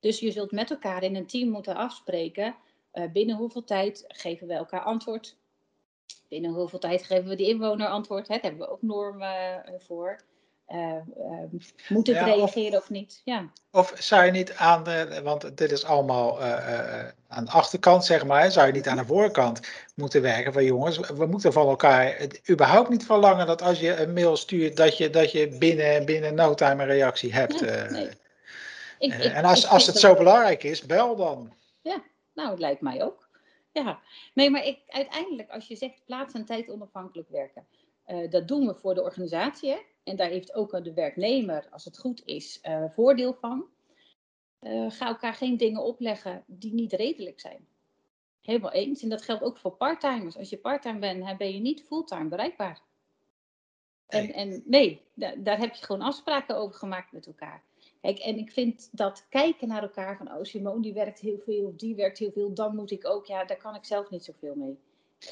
Dus 0.00 0.20
je 0.20 0.30
zult 0.30 0.50
met 0.50 0.70
elkaar 0.70 1.02
in 1.02 1.16
een 1.16 1.26
team 1.26 1.48
moeten 1.48 1.74
afspreken. 1.76 2.56
Uh, 2.92 3.12
binnen 3.12 3.36
hoeveel 3.36 3.64
tijd 3.64 4.04
geven 4.08 4.46
we 4.46 4.52
elkaar 4.52 4.82
antwoord? 4.82 5.36
Binnen 6.28 6.50
hoeveel 6.50 6.78
tijd 6.78 7.02
geven 7.02 7.28
we 7.28 7.36
de 7.36 7.48
inwoner 7.48 7.88
antwoord? 7.88 8.28
Hè? 8.28 8.34
Daar 8.34 8.42
hebben 8.42 8.60
we 8.60 8.72
ook 8.72 8.82
normen 8.82 9.64
uh, 9.68 9.74
voor. 9.78 10.20
Uh, 10.72 10.92
moet 11.88 12.06
het 12.06 12.16
reageren 12.16 12.78
of, 12.78 12.90
niet? 12.90 13.20
Ja. 13.24 13.50
Of 13.70 13.92
zou 13.98 14.24
je 14.24 14.30
niet 14.30 14.52
aan 14.52 14.84
de, 14.84 15.20
want 15.22 15.56
dit 15.56 15.70
is 15.70 15.84
allemaal 15.84 16.40
uh, 16.40 17.08
aan 17.28 17.44
de 17.44 17.50
achterkant, 17.50 18.04
zeg 18.04 18.24
maar, 18.24 18.50
zou 18.50 18.66
je 18.66 18.72
niet 18.72 18.88
aan 18.88 18.96
de 18.96 19.04
voorkant 19.04 19.60
moeten 19.94 20.22
werken 20.22 20.52
van 20.52 20.64
jongens, 20.64 20.98
we 20.98 21.26
moeten 21.26 21.52
van 21.52 21.68
elkaar 21.68 22.18
het 22.18 22.40
überhaupt 22.50 22.88
niet 22.88 23.06
verlangen 23.06 23.46
dat 23.46 23.62
als 23.62 23.80
je 23.80 23.96
een 23.96 24.12
mail 24.12 24.36
stuurt, 24.36 24.76
dat 24.76 24.96
je, 24.96 25.10
dat 25.10 25.32
je 25.32 25.48
binnen, 25.48 26.04
binnen 26.04 26.34
no 26.34 26.54
time 26.54 26.82
een 26.82 26.88
reactie 26.88 27.34
hebt. 27.34 27.60
nee. 27.90 28.08
ik, 28.98 29.14
ik, 29.14 29.24
en 29.24 29.44
als, 29.44 29.66
als 29.66 29.86
het 29.86 29.98
zo 29.98 30.14
belangrijk 30.14 30.62
is, 30.62 30.82
bel 30.82 31.16
dan. 31.16 31.52
Ja, 31.82 32.02
nou, 32.34 32.50
het 32.50 32.58
lijkt 32.58 32.80
mij 32.80 33.02
ook. 33.02 33.28
Ja, 33.72 33.98
nee, 34.34 34.50
maar 34.50 34.64
ik, 34.64 34.78
uiteindelijk, 34.88 35.50
als 35.50 35.68
je 35.68 35.76
zegt 35.76 36.04
plaats 36.04 36.34
en 36.34 36.44
tijd 36.44 36.68
onafhankelijk 36.68 37.28
werken, 37.28 37.66
dat 38.30 38.48
doen 38.48 38.66
we 38.66 38.74
voor 38.74 38.94
de 38.94 39.02
organisatie. 39.02 39.70
Hè? 39.70 39.78
en 40.08 40.16
daar 40.16 40.28
heeft 40.28 40.54
ook 40.54 40.84
de 40.84 40.92
werknemer, 40.92 41.68
als 41.70 41.84
het 41.84 41.98
goed 41.98 42.22
is, 42.24 42.60
uh, 42.62 42.84
voordeel 42.90 43.34
van. 43.34 43.66
Uh, 44.60 44.90
ga 44.90 45.06
elkaar 45.06 45.34
geen 45.34 45.56
dingen 45.56 45.82
opleggen 45.82 46.44
die 46.46 46.72
niet 46.72 46.92
redelijk 46.92 47.40
zijn. 47.40 47.66
Helemaal 48.40 48.72
eens. 48.72 49.02
En 49.02 49.08
dat 49.08 49.22
geldt 49.22 49.42
ook 49.42 49.58
voor 49.58 49.70
parttimers. 49.70 50.36
Als 50.36 50.50
je 50.50 50.58
parttime 50.58 50.98
bent, 50.98 51.38
ben 51.38 51.52
je 51.52 51.60
niet 51.60 51.82
fulltime 51.82 52.28
bereikbaar. 52.28 52.80
En, 54.06 54.32
en 54.32 54.62
nee, 54.66 55.02
daar 55.14 55.58
heb 55.58 55.74
je 55.74 55.84
gewoon 55.84 56.02
afspraken 56.02 56.56
over 56.56 56.76
gemaakt 56.76 57.12
met 57.12 57.26
elkaar. 57.26 57.62
Kijk, 58.00 58.18
en 58.18 58.38
ik 58.38 58.52
vind 58.52 58.88
dat 58.92 59.26
kijken 59.28 59.68
naar 59.68 59.82
elkaar 59.82 60.16
van, 60.16 60.32
oh 60.32 60.42
Simone 60.42 60.82
die 60.82 60.92
werkt 60.92 61.18
heel 61.18 61.38
veel, 61.38 61.66
of 61.66 61.74
die 61.74 61.94
werkt 61.94 62.18
heel 62.18 62.32
veel, 62.32 62.54
dan 62.54 62.74
moet 62.74 62.90
ik 62.90 63.06
ook, 63.06 63.26
ja, 63.26 63.44
daar 63.44 63.56
kan 63.56 63.74
ik 63.74 63.84
zelf 63.84 64.10
niet 64.10 64.24
zoveel 64.24 64.54
mee. 64.54 64.78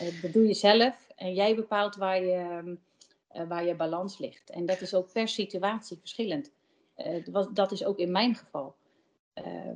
Uh, 0.03 0.23
dat 0.23 0.33
doe 0.33 0.47
je 0.47 0.55
zelf 0.55 1.09
en 1.17 1.35
jij 1.35 1.55
bepaalt 1.55 1.97
waar 1.97 2.23
je, 2.23 2.33
ehm, 2.33 2.69
uh, 2.69 3.49
waar 3.49 3.65
je 3.65 3.75
balans 3.75 4.19
ligt. 4.19 4.51
En 4.51 4.67
dat 4.67 4.81
is 4.81 4.95
ook 4.95 5.13
per 5.13 5.29
situatie 5.29 5.99
verschillend. 5.99 6.51
Uh, 6.97 7.47
dat 7.53 7.73
is 7.73 7.85
ook 7.85 7.99
in 7.99 8.11
mijn 8.11 8.35
geval. 8.35 8.75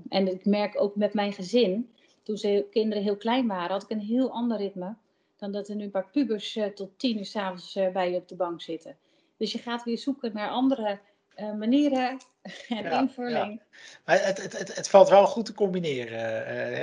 En 0.08 0.32
ik 0.32 0.44
merk 0.44 0.80
ook 0.80 0.96
met 0.96 1.14
mijn 1.14 1.32
gezin, 1.32 1.90
toen 2.22 2.36
ze 2.36 2.66
kinderen 2.70 3.02
heel 3.02 3.16
klein 3.16 3.46
waren, 3.46 3.70
had 3.70 3.82
ik 3.82 3.90
een 3.90 4.00
heel 4.00 4.32
ander 4.32 4.56
ritme 4.56 4.96
dan 5.36 5.52
dat 5.52 5.68
er 5.68 5.76
nu 5.76 5.84
een 5.84 5.90
paar 5.90 6.10
pubers 6.10 6.58
tot 6.74 6.98
tien 6.98 7.18
uur 7.18 7.24
s'avonds 7.24 7.72
bij 7.92 8.10
je 8.10 8.16
op 8.16 8.28
de 8.28 8.36
bank 8.36 8.60
zitten. 8.60 8.96
Dus 9.36 9.52
je 9.52 9.58
gaat 9.58 9.84
weer 9.84 9.98
zoeken 9.98 10.32
naar 10.32 10.50
andere 10.50 11.00
uh, 11.36 11.54
manieren 11.54 12.18
en 12.68 12.82
ja, 12.82 13.00
invulling. 13.00 13.60
Ja. 13.60 13.64
Maar 14.04 14.24
het, 14.24 14.42
het, 14.42 14.58
het, 14.58 14.76
het, 14.76 14.88
valt 14.88 15.08
wel 15.08 15.26
goed 15.26 15.44
te 15.44 15.54
combineren. 15.54 16.18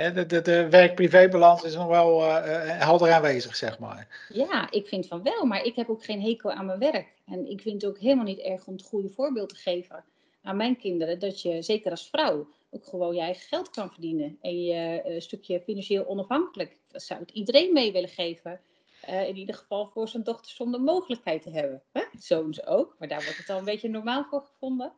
Uh, 0.08 0.14
de, 0.14 0.26
de, 0.26 0.42
de 0.42 0.68
werk-privé-balans 0.68 1.62
is 1.62 1.74
nog 1.74 1.86
wel 1.86 2.22
uh, 2.22 2.38
helder 2.64 3.12
aanwezig, 3.12 3.56
zeg 3.56 3.78
maar. 3.78 4.26
Ja, 4.32 4.70
ik 4.70 4.86
vind 4.86 5.06
van 5.06 5.22
wel, 5.22 5.44
maar 5.44 5.64
ik 5.64 5.76
heb 5.76 5.88
ook 5.88 6.04
geen 6.04 6.22
hekel 6.22 6.52
aan 6.52 6.66
mijn 6.66 6.78
werk. 6.78 7.12
En 7.26 7.50
ik 7.50 7.60
vind 7.60 7.82
het 7.82 7.90
ook 7.90 7.98
helemaal 7.98 8.24
niet 8.24 8.38
erg 8.38 8.66
om 8.66 8.72
het 8.72 8.84
goede 8.84 9.08
voorbeeld 9.08 9.48
te 9.48 9.56
geven 9.56 10.04
aan 10.42 10.56
mijn 10.56 10.76
kinderen, 10.76 11.18
dat 11.18 11.42
je 11.42 11.62
zeker 11.62 11.90
als 11.90 12.08
vrouw 12.08 12.48
ook 12.70 12.84
gewoon 12.84 13.14
je 13.14 13.20
eigen 13.20 13.48
geld 13.48 13.70
kan 13.70 13.90
verdienen. 13.90 14.38
En 14.40 14.64
je 14.64 15.00
een 15.04 15.22
stukje 15.22 15.60
financieel 15.60 16.06
onafhankelijk. 16.06 16.76
Dat 16.90 17.02
zou 17.02 17.20
het 17.20 17.30
iedereen 17.30 17.72
mee 17.72 17.92
willen 17.92 18.08
geven. 18.08 18.60
In 19.08 19.36
ieder 19.36 19.54
geval 19.54 19.86
voor 19.86 20.08
zijn 20.08 20.22
dochters 20.22 20.60
om 20.60 20.72
de 20.72 20.78
mogelijkheid 20.78 21.42
te 21.42 21.50
hebben. 21.50 21.82
Hè? 21.92 22.02
Zoons 22.18 22.66
ook, 22.66 22.96
maar 22.98 23.08
daar 23.08 23.22
wordt 23.22 23.38
het 23.38 23.50
al 23.50 23.58
een 23.58 23.64
beetje 23.64 23.88
normaal 23.88 24.24
voor 24.24 24.42
gevonden. 24.42 24.92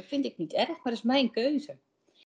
vind 0.00 0.24
ik 0.24 0.38
niet 0.38 0.52
erg, 0.52 0.68
maar 0.68 0.80
dat 0.82 0.92
is 0.92 1.02
mijn 1.02 1.30
keuze. 1.30 1.78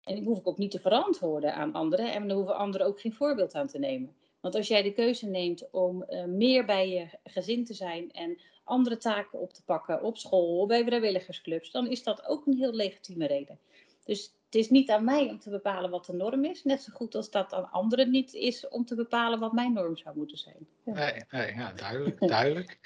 En 0.03 0.15
die 0.15 0.23
hoef 0.23 0.37
ik 0.37 0.47
ook 0.47 0.57
niet 0.57 0.71
te 0.71 0.79
verantwoorden 0.79 1.53
aan 1.53 1.73
anderen. 1.73 2.13
En 2.13 2.27
dan 2.27 2.37
hoeven 2.37 2.57
anderen 2.57 2.87
ook 2.87 2.99
geen 2.99 3.13
voorbeeld 3.13 3.53
aan 3.53 3.67
te 3.67 3.79
nemen. 3.79 4.15
Want 4.41 4.55
als 4.55 4.67
jij 4.67 4.83
de 4.83 4.93
keuze 4.93 5.27
neemt 5.27 5.69
om 5.71 6.05
uh, 6.09 6.23
meer 6.23 6.65
bij 6.65 6.89
je 6.89 7.07
gezin 7.23 7.65
te 7.65 7.73
zijn 7.73 8.11
en 8.11 8.41
andere 8.63 8.97
taken 8.97 9.39
op 9.39 9.53
te 9.53 9.63
pakken 9.63 10.01
op 10.01 10.17
school, 10.17 10.65
bij 10.65 10.83
vrijwilligersclubs, 10.83 11.71
dan 11.71 11.87
is 11.87 12.03
dat 12.03 12.25
ook 12.25 12.45
een 12.45 12.57
heel 12.57 12.73
legitieme 12.73 13.27
reden. 13.27 13.59
Dus 14.05 14.33
het 14.45 14.55
is 14.55 14.69
niet 14.69 14.89
aan 14.89 15.03
mij 15.03 15.27
om 15.29 15.39
te 15.39 15.49
bepalen 15.49 15.89
wat 15.89 16.05
de 16.05 16.13
norm 16.13 16.45
is, 16.45 16.63
net 16.63 16.81
zo 16.81 16.91
goed 16.93 17.15
als 17.15 17.29
dat 17.29 17.53
aan 17.53 17.71
anderen 17.71 18.11
niet 18.11 18.33
is 18.33 18.67
om 18.67 18.85
te 18.85 18.95
bepalen 18.95 19.39
wat 19.39 19.53
mijn 19.53 19.73
norm 19.73 19.97
zou 19.97 20.17
moeten 20.17 20.37
zijn. 20.37 20.67
Ja. 20.85 20.93
Nee, 20.93 21.23
nee 21.29 21.55
ja, 21.55 21.73
duidelijk, 21.73 22.27
duidelijk. 22.27 22.79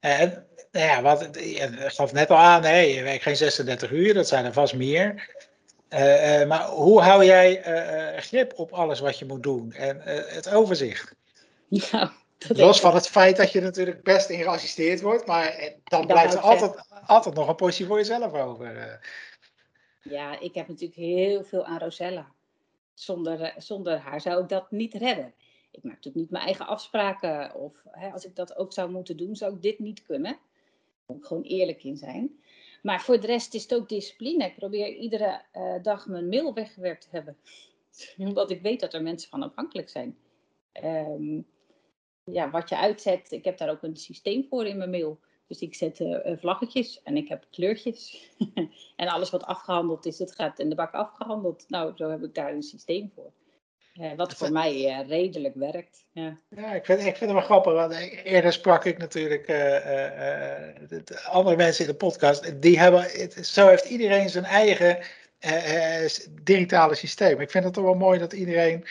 En 0.00 0.46
nou 0.72 0.86
ja, 0.86 1.02
wat, 1.02 1.28
je 1.34 1.68
gaf 1.72 2.12
net 2.12 2.30
al 2.30 2.36
aan, 2.36 2.62
nee, 2.62 2.94
je 2.94 3.02
werkt 3.02 3.22
geen 3.22 3.36
36 3.36 3.90
uur, 3.90 4.14
dat 4.14 4.28
zijn 4.28 4.44
er 4.44 4.52
vast 4.52 4.74
meer. 4.74 5.36
Uh, 5.88 6.46
maar 6.46 6.66
hoe 6.66 7.00
hou 7.00 7.24
jij 7.24 7.66
uh, 8.14 8.20
grip 8.20 8.52
op 8.58 8.72
alles 8.72 9.00
wat 9.00 9.18
je 9.18 9.26
moet 9.26 9.42
doen 9.42 9.72
en 9.72 10.00
het 10.04 10.52
overzicht? 10.52 11.14
Ja, 11.68 12.12
Los 12.48 12.80
van 12.80 12.94
het 12.94 13.08
feit 13.08 13.36
dat 13.36 13.52
je 13.52 13.60
natuurlijk 13.60 14.02
best 14.02 14.28
in 14.28 14.42
geassisteerd 14.42 15.00
wordt, 15.00 15.26
maar 15.26 15.72
dan 15.84 16.06
blijft 16.06 16.34
er 16.34 16.40
altijd, 16.40 16.72
altijd 17.06 17.34
nog 17.34 17.48
een 17.48 17.54
portie 17.54 17.86
voor 17.86 17.96
jezelf 17.96 18.32
over. 18.32 19.00
Ja, 20.02 20.40
ik 20.40 20.54
heb 20.54 20.68
natuurlijk 20.68 21.00
heel 21.00 21.44
veel 21.44 21.64
aan 21.64 21.78
Rosella. 21.78 22.32
Zonder, 22.94 23.54
zonder 23.56 23.98
haar 23.98 24.20
zou 24.20 24.42
ik 24.42 24.48
dat 24.48 24.70
niet 24.70 24.94
redden. 24.94 25.34
Ik 25.70 25.82
maak 25.82 25.94
natuurlijk 25.94 26.16
niet 26.16 26.30
mijn 26.30 26.44
eigen 26.44 26.66
afspraken. 26.66 27.54
Of 27.54 27.82
hè, 27.90 28.10
als 28.10 28.24
ik 28.24 28.36
dat 28.36 28.56
ook 28.56 28.72
zou 28.72 28.90
moeten 28.90 29.16
doen, 29.16 29.36
zou 29.36 29.54
ik 29.54 29.62
dit 29.62 29.78
niet 29.78 30.02
kunnen. 30.02 30.32
Daar 30.32 31.06
moet 31.06 31.16
ik 31.16 31.24
gewoon 31.24 31.42
eerlijk 31.42 31.84
in 31.84 31.96
zijn. 31.96 32.40
Maar 32.82 33.00
voor 33.00 33.20
de 33.20 33.26
rest 33.26 33.54
is 33.54 33.62
het 33.62 33.74
ook 33.74 33.88
discipline. 33.88 34.44
Ik 34.44 34.56
probeer 34.56 34.94
iedere 34.94 35.42
uh, 35.54 35.82
dag 35.82 36.06
mijn 36.06 36.28
mail 36.28 36.54
weggewerkt 36.54 37.02
te 37.02 37.08
hebben. 37.10 37.36
Omdat 38.18 38.50
ik 38.50 38.62
weet 38.62 38.80
dat 38.80 38.94
er 38.94 39.02
mensen 39.02 39.30
van 39.30 39.42
afhankelijk 39.42 39.88
zijn. 39.88 40.18
Um, 40.84 41.46
ja, 42.24 42.50
wat 42.50 42.68
je 42.68 42.76
uitzet, 42.76 43.32
ik 43.32 43.44
heb 43.44 43.58
daar 43.58 43.70
ook 43.70 43.82
een 43.82 43.96
systeem 43.96 44.46
voor 44.48 44.66
in 44.66 44.76
mijn 44.76 44.90
mail. 44.90 45.20
Dus 45.48 45.60
ik 45.60 45.74
zet 45.74 46.00
uh, 46.00 46.18
vlaggetjes 46.38 47.00
en 47.02 47.16
ik 47.16 47.28
heb 47.28 47.44
kleurtjes. 47.50 48.30
en 48.96 49.08
alles 49.08 49.30
wat 49.30 49.44
afgehandeld 49.44 50.06
is, 50.06 50.18
het 50.18 50.34
gaat 50.34 50.58
in 50.58 50.68
de 50.68 50.74
bak 50.74 50.94
afgehandeld. 50.94 51.64
Nou, 51.68 51.92
zo 51.96 52.10
heb 52.10 52.22
ik 52.22 52.34
daar 52.34 52.52
een 52.52 52.62
systeem 52.62 53.10
voor. 53.14 53.32
Uh, 53.94 54.12
wat 54.16 54.34
voor 54.34 54.52
mij 54.52 54.74
uh, 54.74 55.08
redelijk 55.08 55.54
werkt. 55.54 56.04
Ja, 56.12 56.38
ja 56.48 56.72
ik, 56.72 56.84
vind, 56.84 56.98
ik 56.98 57.16
vind 57.16 57.20
het 57.20 57.32
wel 57.32 57.40
grappig. 57.40 57.72
Want 57.72 57.94
eerder 58.24 58.52
sprak 58.52 58.84
ik 58.84 58.98
natuurlijk 58.98 59.50
andere 61.24 61.56
mensen 61.56 61.84
in 61.84 61.90
de 61.90 61.96
podcast. 61.96 62.62
Die 62.62 62.78
hebben, 62.78 63.02
het, 63.02 63.46
zo 63.46 63.68
heeft 63.68 63.84
iedereen 63.84 64.30
zijn 64.30 64.44
eigen 64.44 64.98
digitale 66.42 66.94
systeem. 66.94 67.40
Ik 67.40 67.50
vind 67.50 67.64
het 67.64 67.72
toch 67.72 67.84
wel 67.84 67.94
mooi 67.94 68.18
dat 68.18 68.32
iedereen 68.32 68.84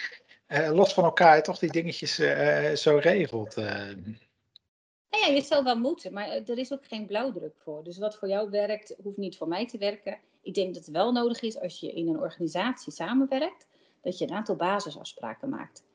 los 0.71 0.93
van 0.93 1.03
elkaar 1.03 1.43
toch 1.43 1.59
die 1.59 1.71
dingetjes 1.71 2.15
zo 2.81 2.97
regelt. 2.97 3.55
Nou 5.09 5.25
ja, 5.25 5.33
je 5.33 5.41
zou 5.41 5.63
wel 5.63 5.77
moeten, 5.77 6.13
maar 6.13 6.27
er 6.27 6.57
is 6.57 6.73
ook 6.73 6.85
geen 6.85 7.05
blauwdruk 7.05 7.55
voor. 7.57 7.83
Dus 7.83 7.97
wat 7.97 8.17
voor 8.17 8.27
jou 8.27 8.49
werkt, 8.49 8.95
hoeft 9.03 9.17
niet 9.17 9.37
voor 9.37 9.47
mij 9.47 9.67
te 9.67 9.77
werken. 9.77 10.19
Ik 10.41 10.53
denk 10.53 10.73
dat 10.73 10.85
het 10.85 10.95
wel 10.95 11.11
nodig 11.11 11.41
is 11.41 11.59
als 11.59 11.79
je 11.79 11.91
in 11.91 12.07
een 12.07 12.19
organisatie 12.19 12.93
samenwerkt, 12.93 13.67
dat 14.01 14.17
je 14.17 14.25
een 14.27 14.35
aantal 14.35 14.55
basisafspraken 14.55 15.49
maakt. 15.49 15.85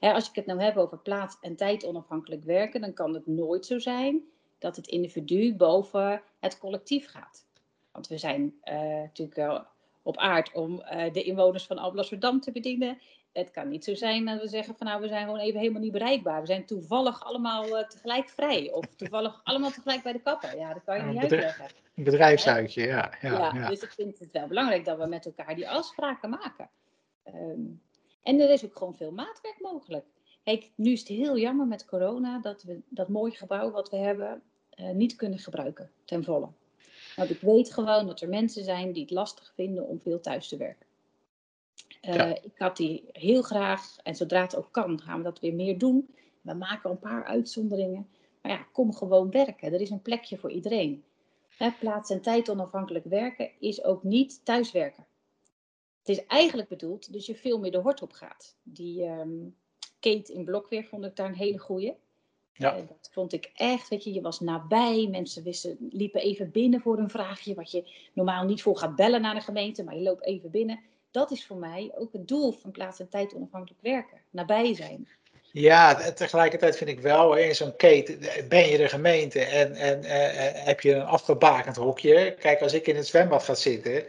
als 0.00 0.28
ik 0.28 0.34
het 0.34 0.46
nou 0.46 0.60
heb 0.60 0.76
over 0.76 0.98
plaats- 0.98 1.38
en 1.40 1.56
tijd 1.56 1.84
onafhankelijk 1.84 2.44
werken, 2.44 2.80
dan 2.80 2.92
kan 2.92 3.14
het 3.14 3.26
nooit 3.26 3.66
zo 3.66 3.78
zijn 3.78 4.22
dat 4.58 4.76
het 4.76 4.86
individu 4.86 5.54
boven 5.54 6.22
het 6.40 6.58
collectief 6.58 7.10
gaat. 7.10 7.46
Want 7.92 8.08
we 8.08 8.18
zijn 8.18 8.54
uh, 8.64 8.74
natuurlijk 8.80 9.64
op 10.02 10.16
aard 10.16 10.52
om 10.52 10.72
uh, 10.72 11.12
de 11.12 11.22
inwoners 11.22 11.66
van 11.66 11.78
Alblasserdam 11.78 12.40
te 12.40 12.52
bedienen 12.52 12.98
het 13.32 13.50
kan 13.50 13.68
niet 13.68 13.84
zo 13.84 13.94
zijn 13.94 14.24
dat 14.24 14.40
we 14.40 14.48
zeggen 14.48 14.76
van 14.76 14.86
nou 14.86 15.00
we 15.00 15.08
zijn 15.08 15.24
gewoon 15.24 15.40
even 15.40 15.60
helemaal 15.60 15.80
niet 15.80 15.92
bereikbaar. 15.92 16.40
We 16.40 16.46
zijn 16.46 16.66
toevallig 16.66 17.24
allemaal 17.24 17.66
uh, 17.66 17.88
tegelijk 17.88 18.28
vrij. 18.28 18.72
Of 18.72 18.84
toevallig 18.96 19.40
allemaal 19.44 19.70
tegelijk 19.70 20.02
bij 20.02 20.12
de 20.12 20.20
kapper. 20.20 20.58
Ja, 20.58 20.72
dat 20.74 20.84
kan 20.84 20.96
je 20.96 21.02
niet 21.02 21.22
uitleggen. 21.22 21.64
Een 21.94 22.04
bedrijfsuitje, 22.04 22.86
ja, 22.86 23.14
ja, 23.20 23.30
ja, 23.30 23.52
ja, 23.54 23.68
Dus 23.68 23.82
ik 23.82 23.90
vind 23.90 24.18
het 24.18 24.32
wel 24.32 24.46
belangrijk 24.46 24.84
dat 24.84 24.98
we 24.98 25.06
met 25.06 25.26
elkaar 25.26 25.54
die 25.54 25.68
afspraken 25.68 26.30
maken. 26.30 26.70
Um, 27.24 27.82
en 28.22 28.40
er 28.40 28.50
is 28.50 28.64
ook 28.64 28.76
gewoon 28.76 28.96
veel 28.96 29.12
maatwerk 29.12 29.60
mogelijk. 29.60 30.04
Kijk, 30.44 30.70
nu 30.74 30.92
is 30.92 31.00
het 31.00 31.08
heel 31.08 31.38
jammer 31.38 31.66
met 31.66 31.84
corona 31.84 32.38
dat 32.38 32.62
we 32.62 32.80
dat 32.88 33.08
mooie 33.08 33.34
gebouw 33.34 33.70
wat 33.70 33.90
we 33.90 33.96
hebben 33.96 34.42
uh, 34.74 34.90
niet 34.90 35.16
kunnen 35.16 35.38
gebruiken 35.38 35.90
ten 36.04 36.24
volle. 36.24 36.48
Want 37.16 37.30
ik 37.30 37.40
weet 37.40 37.72
gewoon 37.72 38.06
dat 38.06 38.20
er 38.20 38.28
mensen 38.28 38.64
zijn 38.64 38.92
die 38.92 39.02
het 39.02 39.10
lastig 39.10 39.52
vinden 39.54 39.86
om 39.86 40.00
veel 40.00 40.20
thuis 40.20 40.48
te 40.48 40.56
werken. 40.56 40.86
Uh, 42.02 42.30
Ik 42.30 42.58
had 42.58 42.76
die 42.76 43.04
heel 43.12 43.42
graag, 43.42 43.96
en 44.02 44.16
zodra 44.16 44.40
het 44.40 44.56
ook 44.56 44.68
kan, 44.70 45.00
gaan 45.00 45.18
we 45.18 45.24
dat 45.24 45.40
weer 45.40 45.54
meer 45.54 45.78
doen. 45.78 46.14
We 46.40 46.54
maken 46.54 46.90
een 46.90 46.98
paar 46.98 47.24
uitzonderingen. 47.24 48.08
Maar 48.42 48.52
ja, 48.52 48.66
kom 48.72 48.94
gewoon 48.94 49.30
werken. 49.30 49.72
Er 49.72 49.80
is 49.80 49.90
een 49.90 50.02
plekje 50.02 50.38
voor 50.38 50.50
iedereen. 50.50 51.04
Hè, 51.56 51.70
plaats 51.70 52.10
en 52.10 52.20
tijd 52.20 52.50
onafhankelijk 52.50 53.04
werken 53.04 53.50
is 53.58 53.84
ook 53.84 54.02
niet 54.02 54.44
thuiswerken. 54.44 55.06
Het 55.98 56.08
is 56.08 56.26
eigenlijk 56.26 56.68
bedoeld 56.68 57.12
dat 57.12 57.26
je 57.26 57.34
veel 57.34 57.58
meer 57.58 57.70
de 57.70 57.78
hort 57.78 58.02
op 58.02 58.12
gaat. 58.12 58.56
Die 58.62 59.04
um, 59.04 59.56
Kate 60.00 60.32
in 60.32 60.44
Blokweer 60.44 60.84
vond 60.84 61.04
ik 61.04 61.16
daar 61.16 61.28
een 61.28 61.34
hele 61.34 61.58
goeie. 61.58 61.92
Ja. 62.60 62.76
Uh, 62.76 62.88
dat 62.88 63.10
vond 63.12 63.32
ik 63.32 63.50
echt, 63.54 63.88
weet 63.88 64.04
je, 64.04 64.12
je 64.12 64.20
was 64.20 64.40
nabij. 64.40 65.08
Mensen 65.10 65.42
wisten, 65.42 65.76
liepen 65.90 66.20
even 66.20 66.50
binnen 66.50 66.80
voor 66.80 66.98
een 66.98 67.10
vraagje. 67.10 67.54
Wat 67.54 67.70
je 67.70 68.08
normaal 68.12 68.44
niet 68.44 68.62
voor 68.62 68.76
gaat 68.76 68.96
bellen 68.96 69.20
naar 69.20 69.34
de 69.34 69.40
gemeente, 69.40 69.84
maar 69.84 69.96
je 69.96 70.02
loopt 70.02 70.24
even 70.24 70.50
binnen 70.50 70.80
dat 71.10 71.30
is 71.30 71.46
voor 71.46 71.56
mij 71.56 71.92
ook 71.94 72.12
het 72.12 72.28
doel 72.28 72.52
van 72.52 72.70
plaats 72.70 73.00
en 73.00 73.08
tijd 73.08 73.34
onafhankelijk 73.34 73.82
werken. 73.82 74.18
Nabij 74.30 74.74
zijn. 74.74 75.08
Ja, 75.52 76.12
tegelijkertijd 76.12 76.76
vind 76.76 76.90
ik 76.90 77.00
wel, 77.00 77.36
in 77.36 77.54
zo'n 77.54 77.76
keten 77.76 78.18
ben 78.48 78.68
je 78.68 78.76
de 78.76 78.88
gemeente 78.88 79.44
en, 79.44 79.74
en 79.74 80.04
uh, 80.04 80.10
heb 80.64 80.80
je 80.80 80.94
een 80.94 81.06
afgebakend 81.06 81.76
hokje. 81.76 82.34
Kijk, 82.38 82.60
als 82.60 82.72
ik 82.72 82.86
in 82.86 82.96
het 82.96 83.06
zwembad 83.06 83.42
ga 83.42 83.54
zitten, 83.54 84.04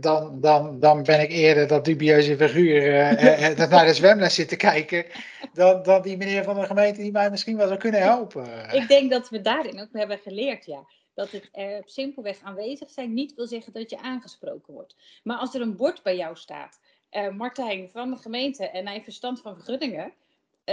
dan, 0.00 0.40
dan, 0.40 0.80
dan 0.80 1.02
ben 1.02 1.20
ik 1.20 1.30
eerder 1.30 1.66
dat 1.66 1.84
dubieuze 1.84 2.36
figuur 2.36 3.16
dat 3.56 3.70
naar 3.70 3.86
de 3.86 3.94
zwemles 3.94 4.34
zit 4.34 4.48
te 4.48 4.56
kijken, 4.56 5.04
dan, 5.52 5.82
dan 5.82 6.02
die 6.02 6.16
meneer 6.16 6.44
van 6.44 6.60
de 6.60 6.66
gemeente 6.66 7.00
die 7.00 7.12
mij 7.12 7.30
misschien 7.30 7.56
wel 7.56 7.66
zou 7.66 7.78
kunnen 7.78 8.00
helpen. 8.00 8.46
Ik 8.72 8.88
denk 8.88 9.10
dat 9.10 9.28
we 9.28 9.40
daarin 9.40 9.80
ook 9.80 9.92
hebben 9.92 10.18
geleerd, 10.18 10.66
ja 10.66 10.86
dat 11.16 11.30
het 11.30 11.48
er 11.52 11.82
simpelweg 11.86 12.38
aanwezig 12.42 12.90
zijn 12.90 13.14
niet 13.14 13.34
wil 13.34 13.46
zeggen 13.46 13.72
dat 13.72 13.90
je 13.90 13.98
aangesproken 13.98 14.74
wordt. 14.74 14.96
Maar 15.22 15.36
als 15.36 15.54
er 15.54 15.60
een 15.60 15.76
bord 15.76 16.02
bij 16.02 16.16
jou 16.16 16.36
staat, 16.36 16.80
uh, 17.10 17.28
Martijn 17.28 17.90
van 17.90 18.10
de 18.10 18.16
gemeente 18.16 18.68
en 18.68 18.86
hij 18.86 19.02
verstand 19.02 19.40
van 19.40 19.54
vergunningen, 19.54 20.12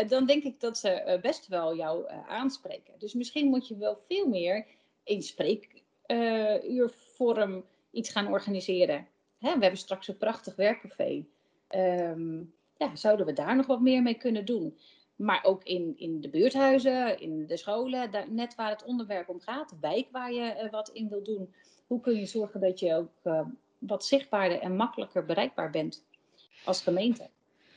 dan 0.07 0.25
denk 0.25 0.43
ik 0.43 0.59
dat 0.59 0.77
ze 0.77 1.03
uh, 1.07 1.21
best 1.21 1.47
wel 1.47 1.75
jou 1.75 2.05
aanspreken. 2.27 3.00
Dus 3.00 3.13
misschien 3.13 3.47
moet 3.47 3.67
je 3.67 3.77
wel 3.77 3.97
veel 4.07 4.27
meer 4.27 4.65
in 5.03 5.21
spreekuurvorm 5.21 7.65
iets 7.91 8.09
gaan 8.09 8.27
organiseren. 8.27 9.07
Hè, 9.38 9.53
we 9.53 9.62
hebben 9.62 9.79
straks 9.79 10.07
een 10.07 10.17
prachtig 10.17 10.55
werkcafé. 10.55 11.25
Um, 11.75 12.53
ja, 12.77 12.95
zouden 12.95 13.25
we 13.25 13.33
daar 13.33 13.55
nog 13.55 13.65
wat 13.65 13.81
meer 13.81 14.01
mee 14.01 14.13
kunnen 14.13 14.45
doen? 14.45 14.77
Maar 15.15 15.43
ook 15.43 15.63
in, 15.63 15.93
in 15.97 16.21
de 16.21 16.29
buurthuizen, 16.29 17.19
in 17.19 17.47
de 17.47 17.57
scholen, 17.57 18.09
net 18.29 18.55
waar 18.55 18.69
het 18.69 18.83
onderwerp 18.83 19.29
om 19.29 19.39
gaat, 19.39 19.69
de 19.69 19.75
wijk 19.81 20.07
waar 20.12 20.33
je 20.33 20.67
wat 20.71 20.89
in 20.89 21.09
wil 21.09 21.23
doen. 21.23 21.53
Hoe 21.88 22.00
kun 22.00 22.15
je 22.15 22.25
zorgen 22.25 22.59
dat 22.59 22.79
je 22.79 22.95
ook 22.95 23.12
wat 23.77 24.05
zichtbaarder 24.05 24.59
en 24.59 24.75
makkelijker 24.75 25.25
bereikbaar 25.25 25.69
bent 25.69 26.05
als 26.65 26.81
gemeente? 26.81 27.29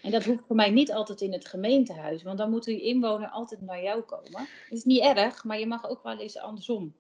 En 0.06 0.12
dat 0.12 0.25
hoeft 0.25 0.42
voor 0.46 0.56
mij 0.56 0.70
niet 0.70 0.92
altijd 0.92 1.20
in 1.20 1.32
het 1.32 1.48
gemeentehuis, 1.48 2.22
want 2.22 2.38
dan 2.38 2.50
moet 2.50 2.64
die 2.64 2.80
inwoner 2.80 3.28
altijd 3.28 3.60
naar 3.60 3.82
jou 3.82 4.02
komen. 4.02 4.30
Dat 4.32 4.78
is 4.78 4.84
niet 4.84 5.02
erg, 5.02 5.44
maar 5.44 5.58
je 5.58 5.66
mag 5.66 5.88
ook 5.88 6.02
wel 6.02 6.18
eens 6.18 6.38
andersom. 6.38 6.94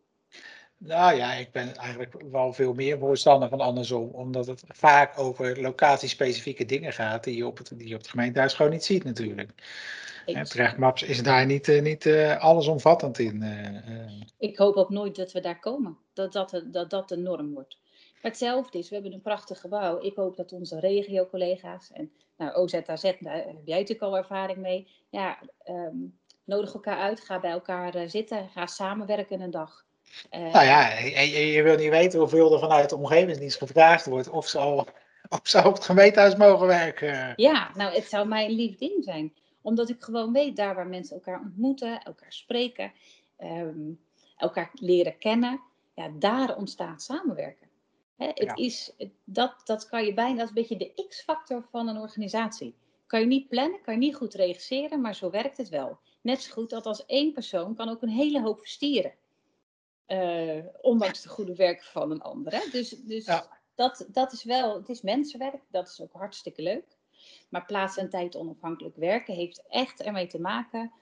Nou 0.78 1.16
ja, 1.16 1.32
ik 1.32 1.52
ben 1.52 1.76
eigenlijk 1.76 2.14
wel 2.30 2.52
veel 2.52 2.72
meer 2.72 2.98
voorstander 2.98 3.48
van 3.48 3.60
andersom, 3.60 4.10
omdat 4.10 4.46
het 4.46 4.64
vaak 4.66 5.18
over 5.18 5.60
locatiespecifieke 5.60 6.64
dingen 6.64 6.92
gaat 6.92 7.24
die 7.24 7.36
je 7.36 7.46
op 7.46 7.58
het, 7.58 7.72
die 7.78 7.88
je 7.88 7.94
op 7.94 8.00
het 8.00 8.10
gemeentehuis 8.10 8.54
gewoon 8.54 8.72
niet 8.72 8.84
ziet 8.84 9.04
natuurlijk. 9.04 9.50
Terecht 10.42 10.76
Maps 10.76 11.02
is 11.02 11.22
daar 11.22 11.46
niet, 11.46 11.68
uh, 11.68 11.82
niet 11.82 12.04
uh, 12.04 12.38
allesomvattend 12.38 13.18
in. 13.18 13.42
Uh, 13.42 14.10
ik 14.38 14.56
hoop 14.56 14.74
ook 14.74 14.90
nooit 14.90 15.16
dat 15.16 15.32
we 15.32 15.40
daar 15.40 15.60
komen. 15.60 15.98
Dat 16.12 16.32
dat, 16.32 16.62
dat 16.66 16.90
dat 16.90 17.08
de 17.08 17.16
norm 17.16 17.54
wordt. 17.54 17.78
Maar 18.26 18.34
hetzelfde 18.34 18.78
is, 18.78 18.88
we 18.88 18.94
hebben 18.94 19.12
een 19.12 19.20
prachtig 19.20 19.60
gebouw. 19.60 20.00
Ik 20.00 20.16
hoop 20.16 20.36
dat 20.36 20.52
onze 20.52 20.80
regio-collega's, 20.80 21.90
en 21.92 22.12
nou, 22.36 22.54
OZAZ, 22.54 23.02
daar 23.02 23.36
heb 23.36 23.56
jij 23.64 23.78
natuurlijk 23.78 24.00
al 24.00 24.16
ervaring 24.16 24.58
mee. 24.58 24.88
Ja, 25.10 25.38
um, 25.68 26.18
nodig 26.44 26.74
elkaar 26.74 26.98
uit, 26.98 27.20
ga 27.20 27.40
bij 27.40 27.50
elkaar 27.50 28.08
zitten, 28.08 28.48
ga 28.48 28.66
samenwerken 28.66 29.40
een 29.40 29.50
dag. 29.50 29.84
Uh, 30.30 30.52
nou 30.52 30.64
ja, 30.64 30.98
je, 30.98 31.52
je, 31.52 31.62
wil 31.62 31.76
niet 31.76 31.90
weten 31.90 32.18
hoeveel 32.18 32.52
er 32.52 32.58
vanuit 32.58 32.90
de 32.90 32.96
omgevingsdienst 32.96 33.58
gevraagd 33.58 34.06
wordt 34.06 34.28
of 34.28 34.48
ze 34.48 34.58
al 34.58 34.86
of 35.28 35.40
ze 35.42 35.58
op 35.58 35.74
het 35.74 35.84
gemeentehuis 35.84 36.36
mogen 36.36 36.66
werken. 36.66 37.32
Ja, 37.36 37.70
nou 37.74 37.94
het 37.94 38.04
zou 38.04 38.28
mij 38.28 38.44
een 38.44 38.54
lief 38.54 38.76
ding 38.76 39.04
zijn. 39.04 39.34
Omdat 39.62 39.88
ik 39.88 40.02
gewoon 40.02 40.32
weet, 40.32 40.56
daar 40.56 40.74
waar 40.74 40.86
mensen 40.86 41.16
elkaar 41.16 41.40
ontmoeten, 41.40 42.02
elkaar 42.02 42.32
spreken, 42.32 42.92
ehm, 43.36 43.92
elkaar 44.36 44.70
leren 44.74 45.18
kennen, 45.18 45.60
ja, 45.94 46.10
daar 46.18 46.56
ontstaat 46.56 47.02
samenwerken. 47.02 47.65
Hè, 48.16 48.26
het 48.34 48.58
is, 48.58 48.92
dat, 49.24 49.60
dat 49.64 49.88
kan 49.88 50.04
je 50.04 50.14
bijna, 50.14 50.34
dat 50.34 50.42
is 50.42 50.48
een 50.48 50.68
beetje 50.68 50.94
de 50.94 51.06
x-factor 51.08 51.66
van 51.70 51.88
een 51.88 51.98
organisatie. 51.98 52.74
Kan 53.06 53.20
je 53.20 53.26
niet 53.26 53.48
plannen, 53.48 53.80
kan 53.80 53.94
je 53.94 54.00
niet 54.00 54.16
goed 54.16 54.34
regisseren, 54.34 55.00
maar 55.00 55.14
zo 55.14 55.30
werkt 55.30 55.56
het 55.56 55.68
wel. 55.68 55.98
Net 56.22 56.42
zo 56.42 56.52
goed 56.52 56.70
dat 56.70 56.86
als 56.86 57.06
één 57.06 57.32
persoon 57.32 57.74
kan 57.74 57.88
ook 57.88 58.02
een 58.02 58.08
hele 58.08 58.40
hoop 58.40 58.58
verstieren. 58.58 59.14
Uh, 60.06 60.64
ondanks 60.80 61.22
de 61.22 61.28
goede 61.28 61.54
werk 61.54 61.84
van 61.84 62.10
een 62.10 62.22
ander. 62.22 62.52
Hè? 62.52 62.70
Dus, 62.70 62.88
dus 62.88 63.24
dat, 63.74 64.06
dat 64.08 64.32
is 64.32 64.44
wel, 64.44 64.76
het 64.76 64.88
is 64.88 65.00
mensenwerk, 65.00 65.62
dat 65.70 65.88
is 65.88 66.00
ook 66.00 66.12
hartstikke 66.12 66.62
leuk. 66.62 66.96
Maar 67.48 67.64
plaats 67.64 67.96
en 67.96 68.10
tijd 68.10 68.36
onafhankelijk 68.36 68.96
werken 68.96 69.34
heeft 69.34 69.62
echt 69.68 70.02
ermee 70.02 70.26
te 70.26 70.40
maken 70.40 70.92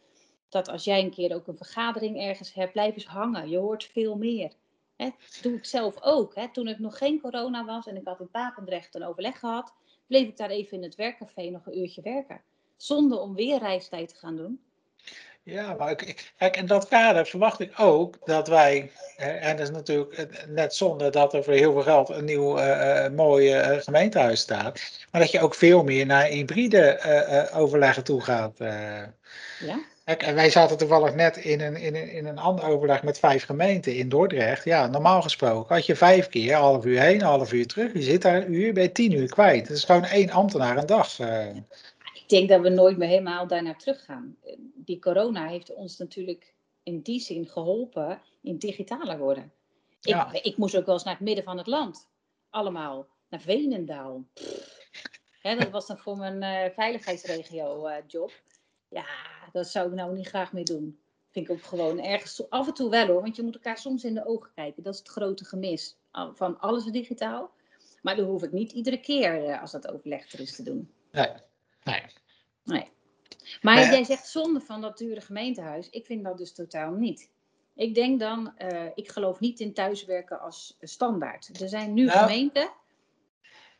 dat 0.49 0.68
als 0.68 0.85
jij 0.85 1.02
een 1.02 1.11
keer 1.11 1.35
ook 1.35 1.47
een 1.47 1.56
vergadering 1.56 2.21
ergens 2.21 2.54
hebt, 2.54 2.73
blijf 2.73 2.94
eens 2.94 3.06
hangen. 3.06 3.49
Je 3.49 3.59
hoort 3.59 3.85
veel 3.85 4.16
meer. 4.16 4.52
Hè, 5.04 5.11
doe 5.42 5.56
ik 5.56 5.64
zelf 5.64 6.02
ook. 6.02 6.34
Hè. 6.34 6.49
Toen 6.52 6.66
het 6.66 6.78
nog 6.78 6.99
geen 6.99 7.20
corona 7.20 7.64
was 7.64 7.87
en 7.87 7.96
ik 7.96 8.04
had 8.04 8.20
in 8.20 8.30
Papendrecht 8.30 8.94
een 8.94 9.04
overleg 9.04 9.38
gehad, 9.38 9.73
bleef 10.06 10.28
ik 10.28 10.37
daar 10.37 10.50
even 10.50 10.76
in 10.76 10.82
het 10.82 10.94
werkcafé 10.94 11.50
nog 11.50 11.66
een 11.66 11.78
uurtje 11.78 12.02
werken. 12.02 12.40
Zonder 12.76 13.20
om 13.20 13.34
weer 13.34 13.58
reistijd 13.58 14.08
te 14.08 14.14
gaan 14.14 14.37
doen. 14.37 14.61
Ja, 15.42 15.75
maar 15.75 15.90
ik, 15.90 16.32
kijk, 16.38 16.56
in 16.56 16.66
dat 16.66 16.88
kader 16.88 17.26
verwacht 17.26 17.61
ik 17.61 17.80
ook 17.80 18.26
dat 18.26 18.49
wij, 18.49 18.90
en 19.16 19.56
dat 19.56 19.66
is 19.66 19.75
natuurlijk 19.75 20.44
net 20.49 20.75
zonder 20.75 21.11
dat 21.11 21.34
er 21.34 21.44
voor 21.44 21.52
heel 21.52 21.73
veel 21.73 21.82
geld 21.82 22.08
een 22.08 22.25
nieuw 22.25 22.58
uh, 22.58 23.08
mooi 23.08 23.58
uh, 23.58 23.80
gemeentehuis 23.80 24.40
staat, 24.40 25.06
maar 25.11 25.20
dat 25.20 25.30
je 25.30 25.40
ook 25.40 25.54
veel 25.54 25.84
meer 25.84 26.06
naar 26.06 26.25
hybride 26.25 27.00
uh, 27.50 27.61
overleggen 27.61 28.04
toe 28.04 28.20
gaat. 28.20 28.58
ja. 29.58 29.78
Kijk, 30.04 30.23
en 30.23 30.34
wij 30.34 30.50
zaten 30.50 30.78
toevallig 30.78 31.14
net 31.14 31.37
in 31.37 31.61
een, 31.61 31.76
in, 31.76 31.94
een, 31.94 32.11
in 32.11 32.26
een 32.26 32.38
ander 32.38 32.64
overleg 32.64 33.02
met 33.02 33.18
vijf 33.18 33.44
gemeenten 33.44 33.96
in 33.96 34.08
Dordrecht. 34.08 34.64
Ja, 34.64 34.87
normaal 34.87 35.23
gesproken 35.23 35.75
had 35.75 35.87
je 35.87 35.96
vijf 35.96 36.28
keer, 36.28 36.54
half 36.54 36.84
uur 36.84 37.00
heen, 37.00 37.23
half 37.23 37.52
uur 37.52 37.66
terug. 37.66 37.92
Je 37.92 38.02
zit 38.02 38.23
daar 38.23 38.42
een 38.42 38.54
uur, 38.54 38.80
je 38.80 38.92
tien 38.92 39.12
uur 39.12 39.28
kwijt. 39.28 39.68
Dat 39.68 39.76
is 39.76 39.84
gewoon 39.84 40.04
één 40.04 40.30
ambtenaar 40.30 40.76
een 40.76 40.87
dag. 40.87 41.18
Ik 42.14 42.28
denk 42.28 42.49
dat 42.49 42.61
we 42.61 42.68
nooit 42.68 42.96
meer 42.96 43.08
helemaal 43.08 43.46
daarnaar 43.46 43.76
teruggaan. 43.76 44.37
Die 44.75 44.99
corona 44.99 45.46
heeft 45.46 45.75
ons 45.75 45.99
natuurlijk 45.99 46.54
in 46.82 47.00
die 47.00 47.20
zin 47.20 47.46
geholpen 47.46 48.20
in 48.42 48.58
digitaler 48.58 49.18
worden. 49.18 49.52
Ik, 50.00 50.32
ik 50.42 50.56
moest 50.56 50.76
ook 50.76 50.87
wel 50.87 50.94
eens 50.94 51.04
naar 51.04 51.14
het 51.14 51.25
midden 51.25 51.44
van 51.44 51.58
het 51.58 51.66
land. 51.66 52.08
Allemaal. 52.50 53.06
Naar 53.28 53.40
Venendaal. 53.40 54.25
dat 55.42 55.70
was 55.70 55.87
dan 55.87 55.99
voor 55.99 56.16
mijn 56.16 56.42
uh, 56.42 56.75
veiligheidsregio 56.75 57.88
uh, 57.88 57.94
job. 58.06 58.32
Ja, 58.88 59.04
dat 59.54 59.68
zou 59.68 59.88
ik 59.88 59.94
nou 59.94 60.14
niet 60.14 60.26
graag 60.26 60.52
meer 60.52 60.64
doen. 60.64 60.99
Vind 61.30 61.49
ik 61.49 61.52
ook 61.52 61.62
gewoon 61.62 62.00
ergens 62.00 62.50
af 62.50 62.66
en 62.66 62.75
toe 62.75 62.90
wel 62.90 63.06
hoor. 63.06 63.23
Want 63.23 63.37
je 63.37 63.42
moet 63.42 63.54
elkaar 63.54 63.78
soms 63.78 64.04
in 64.04 64.14
de 64.14 64.26
ogen 64.26 64.50
kijken. 64.54 64.82
Dat 64.82 64.92
is 64.92 64.99
het 64.99 65.08
grote 65.08 65.44
gemis 65.44 65.96
van 66.32 66.61
alles 66.61 66.84
digitaal. 66.84 67.50
Maar 68.02 68.16
dat 68.16 68.26
hoef 68.26 68.42
ik 68.42 68.52
niet 68.52 68.73
iedere 68.73 69.00
keer 69.00 69.49
uh, 69.49 69.61
als 69.61 69.73
dat 69.73 69.88
overleg 69.92 70.32
er 70.32 70.40
is 70.40 70.56
te 70.56 70.62
doen. 70.62 70.90
Nee. 71.12 71.32
Nee. 71.82 72.02
nee. 72.64 72.88
Maar 73.62 73.76
jij 73.76 74.04
zegt 74.04 74.26
zonde 74.26 74.61
van 74.61 74.80
dat 74.80 74.99
dure 74.99 75.20
gemeentehuis. 75.20 75.90
Ik 75.90 76.06
vind 76.06 76.25
dat 76.25 76.38
dus 76.38 76.52
totaal 76.52 76.92
niet. 76.92 77.30
Ik 77.75 77.94
denk 77.94 78.20
dan, 78.20 78.55
uh, 78.59 78.87
ik 78.94 79.09
geloof 79.09 79.40
niet 79.40 79.61
in 79.61 79.74
thuiswerken 79.74 80.40
als 80.40 80.76
standaard. 80.81 81.61
Er 81.61 81.68
zijn 81.68 81.94
nu 81.94 82.05
nou, 82.05 82.18
gemeenten. 82.18 82.70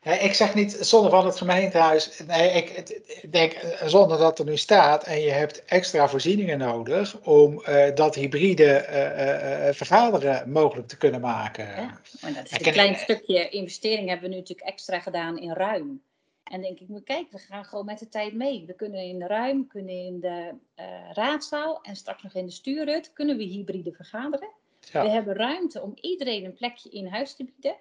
Ik 0.05 0.35
zeg 0.35 0.55
niet 0.55 0.73
zonder 0.73 1.11
van 1.11 1.27
het 1.27 1.37
gemeentehuis. 1.37 2.23
Nee, 2.27 2.51
ik, 2.51 3.33
denk 3.33 3.53
eh, 3.53 3.87
zonder 3.87 4.19
dat 4.19 4.39
er 4.39 4.45
nu 4.45 4.57
staat 4.57 5.05
en 5.05 5.21
je 5.21 5.31
hebt 5.31 5.65
extra 5.65 6.09
voorzieningen 6.09 6.59
nodig 6.59 7.21
om 7.21 7.63
uh, 7.69 7.95
dat 7.95 8.15
hybride 8.15 8.87
uh, 8.89 9.75
vergaderen 9.75 10.51
mogelijk 10.51 10.89
te 10.89 10.97
kunnen 10.97 11.21
maken. 11.21 11.67
Ja, 11.67 12.01
maar 12.21 12.33
dat 12.33 12.45
is 12.45 12.67
een 12.67 12.73
klein 12.73 12.97
stukje 12.97 13.49
investering 13.49 14.09
hebben 14.09 14.29
we 14.29 14.35
nu 14.35 14.41
natuurlijk 14.41 14.69
extra 14.69 15.01
gedaan 15.01 15.39
in 15.39 15.53
ruim. 15.53 16.03
En 16.45 16.61
denk 16.61 16.79
ik, 16.79 16.89
maar 16.89 17.03
kijk, 17.03 17.27
we 17.31 17.39
gaan 17.39 17.65
gewoon 17.65 17.85
met 17.85 17.99
de 17.99 18.09
tijd 18.09 18.35
mee. 18.35 18.65
We 18.67 18.75
kunnen 18.75 19.01
in 19.01 19.19
de 19.19 19.27
ruim, 19.27 19.67
kunnen 19.67 19.95
in 19.95 20.21
de 20.21 20.55
raadzaal 21.13 21.79
en 21.83 21.97
straks 21.97 22.23
nog 22.23 22.35
in 22.35 22.47
de 22.47 22.53
stuurhut 22.53 23.13
kunnen 23.13 23.37
we 23.37 23.43
hybride 23.43 23.93
vergaderen. 23.93 24.49
We 24.93 25.09
hebben 25.09 25.35
ruimte 25.35 25.83
om 25.83 25.93
iedereen 26.01 26.45
een 26.45 26.55
plekje 26.55 26.91
in 26.91 27.07
huis 27.07 27.35
te 27.35 27.45
bieden. 27.45 27.77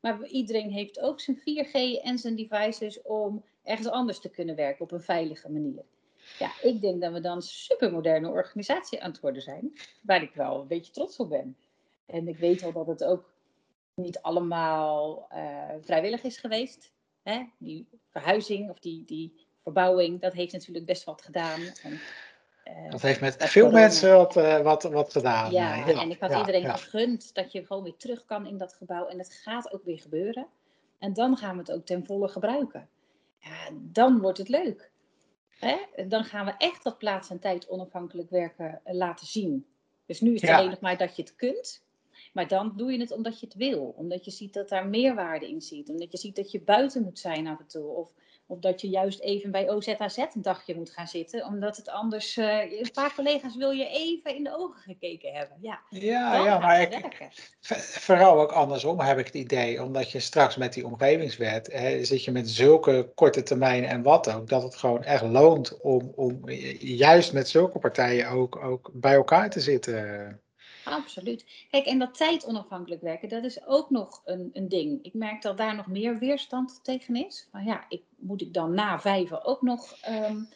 Maar 0.00 0.26
iedereen 0.26 0.70
heeft 0.70 1.00
ook 1.00 1.20
zijn 1.20 1.38
4G 1.38 2.02
en 2.02 2.18
zijn 2.18 2.36
devices 2.36 3.02
om 3.02 3.44
ergens 3.62 3.88
anders 3.88 4.20
te 4.20 4.30
kunnen 4.30 4.56
werken 4.56 4.84
op 4.84 4.92
een 4.92 5.00
veilige 5.00 5.50
manier. 5.50 5.84
Ja, 6.38 6.52
ik 6.62 6.80
denk 6.80 7.00
dat 7.00 7.12
we 7.12 7.20
dan 7.20 7.36
een 7.36 7.42
supermoderne 7.42 8.28
organisatie 8.28 9.02
aan 9.02 9.10
het 9.10 9.20
worden 9.20 9.42
zijn, 9.42 9.72
waar 10.02 10.22
ik 10.22 10.34
wel 10.34 10.60
een 10.60 10.66
beetje 10.66 10.92
trots 10.92 11.16
op 11.16 11.28
ben. 11.28 11.56
En 12.06 12.28
ik 12.28 12.36
weet 12.36 12.60
wel 12.60 12.72
dat 12.72 12.86
het 12.86 13.04
ook 13.04 13.30
niet 13.94 14.20
allemaal 14.20 15.28
uh, 15.32 15.68
vrijwillig 15.80 16.22
is 16.22 16.38
geweest. 16.38 16.92
Hè? 17.22 17.44
Die 17.58 17.88
verhuizing 18.10 18.70
of 18.70 18.78
die, 18.78 19.04
die 19.04 19.46
verbouwing, 19.62 20.20
dat 20.20 20.32
heeft 20.32 20.52
natuurlijk 20.52 20.86
best 20.86 21.04
wat 21.04 21.22
gedaan. 21.22 21.60
En, 21.82 22.00
dat 22.90 23.02
heeft 23.02 23.20
met 23.20 23.36
veel 23.38 23.70
mensen 23.70 24.16
wat, 24.16 24.36
uh, 24.36 24.60
wat, 24.60 24.82
wat 24.82 25.12
gedaan. 25.12 25.52
Ja, 25.52 25.74
ja 25.74 26.00
en 26.00 26.10
ik 26.10 26.20
had 26.20 26.36
iedereen 26.36 26.62
ja. 26.62 26.76
gegund 26.76 27.34
dat 27.34 27.52
je 27.52 27.66
gewoon 27.66 27.82
weer 27.82 27.96
terug 27.96 28.24
kan 28.24 28.46
in 28.46 28.58
dat 28.58 28.74
gebouw. 28.74 29.06
En 29.06 29.16
dat 29.16 29.32
gaat 29.32 29.72
ook 29.72 29.84
weer 29.84 29.98
gebeuren. 29.98 30.46
En 30.98 31.12
dan 31.12 31.36
gaan 31.36 31.52
we 31.52 31.58
het 31.58 31.72
ook 31.72 31.86
ten 31.86 32.06
volle 32.06 32.28
gebruiken. 32.28 32.88
Ja, 33.38 33.70
dan 33.72 34.20
wordt 34.20 34.38
het 34.38 34.48
leuk. 34.48 34.90
Hè? 35.48 35.76
Dan 36.06 36.24
gaan 36.24 36.44
we 36.44 36.54
echt 36.58 36.84
dat 36.84 36.98
plaats 36.98 37.30
en 37.30 37.38
tijd 37.38 37.68
onafhankelijk 37.68 38.30
werken 38.30 38.80
laten 38.84 39.26
zien. 39.26 39.66
Dus 40.06 40.20
nu 40.20 40.34
is 40.34 40.40
het 40.40 40.50
alleen 40.50 40.70
nog 40.70 40.80
maar 40.80 40.96
dat 40.96 41.16
je 41.16 41.22
het 41.22 41.36
kunt. 41.36 41.86
Maar 42.32 42.48
dan 42.48 42.72
doe 42.76 42.92
je 42.92 43.00
het 43.00 43.12
omdat 43.12 43.40
je 43.40 43.46
het 43.46 43.54
wil. 43.54 43.94
Omdat 43.96 44.24
je 44.24 44.30
ziet 44.30 44.54
dat 44.54 44.68
daar 44.68 44.86
meerwaarde 44.86 45.48
in 45.48 45.60
zit. 45.60 45.88
Omdat 45.88 46.10
je 46.12 46.18
ziet 46.18 46.36
dat 46.36 46.50
je 46.50 46.60
buiten 46.60 47.02
moet 47.02 47.18
zijn 47.18 47.46
af 47.46 47.58
en 47.58 47.66
toe. 47.66 47.86
Of, 47.86 48.12
of 48.50 48.58
dat 48.58 48.80
je 48.80 48.88
juist 48.88 49.20
even 49.20 49.50
bij 49.50 49.70
OZAZ 49.70 50.16
een 50.16 50.42
dagje 50.42 50.74
moet 50.74 50.90
gaan 50.90 51.06
zitten. 51.06 51.44
Omdat 51.44 51.76
het 51.76 51.88
anders... 51.88 52.36
Uh, 52.36 52.80
een 52.80 52.90
paar 52.92 53.14
collega's 53.14 53.56
wil 53.56 53.70
je 53.70 53.88
even 53.88 54.36
in 54.36 54.44
de 54.44 54.56
ogen 54.56 54.80
gekeken 54.80 55.32
hebben. 55.32 55.56
Ja, 55.60 55.80
ja, 55.88 56.44
ja 56.44 56.58
maar 56.58 56.80
ik, 56.80 57.28
vooral 58.06 58.40
ook 58.40 58.52
andersom 58.52 59.00
heb 59.00 59.18
ik 59.18 59.26
het 59.26 59.34
idee. 59.34 59.82
Omdat 59.82 60.10
je 60.10 60.20
straks 60.20 60.56
met 60.56 60.72
die 60.72 60.86
omgevingswet... 60.86 61.72
Hè, 61.72 62.04
zit 62.04 62.24
je 62.24 62.30
met 62.30 62.50
zulke 62.50 63.10
korte 63.14 63.42
termijnen 63.42 63.88
en 63.88 64.02
wat 64.02 64.34
ook. 64.34 64.48
Dat 64.48 64.62
het 64.62 64.76
gewoon 64.76 65.04
echt 65.04 65.22
loont 65.22 65.80
om, 65.80 66.12
om 66.14 66.50
juist 66.78 67.32
met 67.32 67.48
zulke 67.48 67.78
partijen 67.78 68.28
ook, 68.28 68.56
ook 68.56 68.90
bij 68.92 69.14
elkaar 69.14 69.50
te 69.50 69.60
zitten. 69.60 70.40
Absoluut. 70.90 71.66
Kijk, 71.70 71.86
en 71.86 71.98
dat 71.98 72.14
tijd 72.14 72.46
onafhankelijk 72.46 73.02
werken, 73.02 73.28
dat 73.28 73.44
is 73.44 73.66
ook 73.66 73.90
nog 73.90 74.22
een, 74.24 74.50
een 74.52 74.68
ding. 74.68 75.04
Ik 75.04 75.14
merk 75.14 75.42
dat 75.42 75.56
daar 75.56 75.74
nog 75.74 75.86
meer 75.86 76.18
weerstand 76.18 76.80
tegen 76.82 77.16
is. 77.16 77.48
Van 77.50 77.64
ja, 77.64 77.84
ik, 77.88 78.02
moet 78.16 78.40
ik 78.40 78.54
dan 78.54 78.74
na 78.74 79.00
vijven 79.00 79.44
ook 79.44 79.62
nog 79.62 79.96
um, 80.08 80.48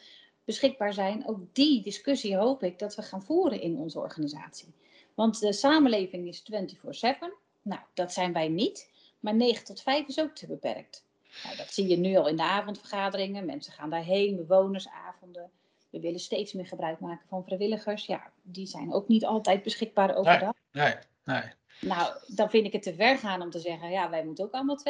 beschikbaar 0.45 0.93
zijn? 0.93 1.27
Ook 1.27 1.39
die 1.53 1.81
discussie 1.81 2.37
hoop 2.37 2.63
ik 2.63 2.79
dat 2.79 2.95
we 2.95 3.01
gaan 3.01 3.23
voeren 3.23 3.61
in 3.61 3.77
onze 3.77 3.99
organisatie. 3.99 4.73
Want 5.13 5.39
de 5.39 5.53
samenleving 5.53 6.27
is 6.27 6.43
24/7. 6.51 7.33
Nou, 7.61 7.81
dat 7.93 8.13
zijn 8.13 8.33
wij 8.33 8.47
niet. 8.47 8.91
Maar 9.19 9.35
9 9.35 9.65
tot 9.65 9.81
5 9.81 10.07
is 10.07 10.19
ook 10.19 10.35
te 10.35 10.47
beperkt. 10.47 11.05
Nou, 11.43 11.55
dat 11.55 11.73
zie 11.73 11.87
je 11.87 11.97
nu 11.97 12.15
al 12.15 12.27
in 12.27 12.35
de 12.35 12.43
avondvergaderingen. 12.43 13.45
Mensen 13.45 13.73
gaan 13.73 13.89
daarheen, 13.89 14.35
bewonersavonden. 14.35 15.51
We 15.93 15.99
willen 15.99 16.19
steeds 16.19 16.53
meer 16.53 16.65
gebruik 16.67 16.99
maken 16.99 17.25
van 17.29 17.43
vrijwilligers. 17.43 18.05
Ja, 18.05 18.31
die 18.41 18.67
zijn 18.67 18.93
ook 18.93 19.07
niet 19.07 19.25
altijd 19.25 19.63
beschikbaar 19.63 20.15
overdag. 20.15 20.53
Nee, 20.71 20.93
nee, 21.23 21.35
nee. 21.41 21.51
Nou, 21.81 22.13
dan 22.27 22.49
vind 22.49 22.65
ik 22.65 22.73
het 22.73 22.81
te 22.81 22.93
ver 22.93 23.17
gaan 23.17 23.41
om 23.41 23.49
te 23.49 23.59
zeggen, 23.59 23.89
ja, 23.89 24.09
wij 24.09 24.25
moeten 24.25 24.43
ook 24.43 24.51
allemaal 24.51 24.79
24-7. 24.79 24.81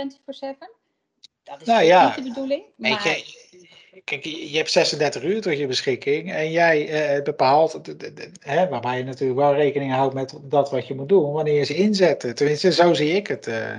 Dat 1.44 1.62
is 1.62 1.68
nou, 1.68 1.84
ja. 1.84 2.06
niet 2.06 2.16
de 2.16 2.22
bedoeling. 2.22 2.63
Maar... 2.76 2.89
Je, 2.89 4.02
kijk, 4.04 4.26
je 4.26 4.58
hebt 4.58 4.72
36 4.72 5.24
uur 5.24 5.42
tot 5.42 5.58
je 5.58 5.68
beschikking 5.68 6.32
en 6.32 6.52
jij 6.52 6.89
eh, 6.89 7.24
bepaalt, 7.24 7.80
hè, 8.39 8.68
waarbij 8.68 8.98
je 8.98 9.04
natuurlijk 9.04 9.39
wel 9.39 9.56
rekening 9.56 9.92
houdt 9.92 10.13
met 10.13 10.39
dat 10.42 10.72
wat 10.72 10.88
je 10.88 10.96
moet 10.96 11.10
doen, 11.10 11.32
wanneer 11.32 11.54
je 11.54 11.63
ze 11.63 11.76
inzet. 11.76 12.36
Tenminste, 12.36 12.72
zo 12.72 12.94
zie 12.94 13.12
ik 13.12 13.28
het. 13.28 13.48
Uh. 13.48 13.78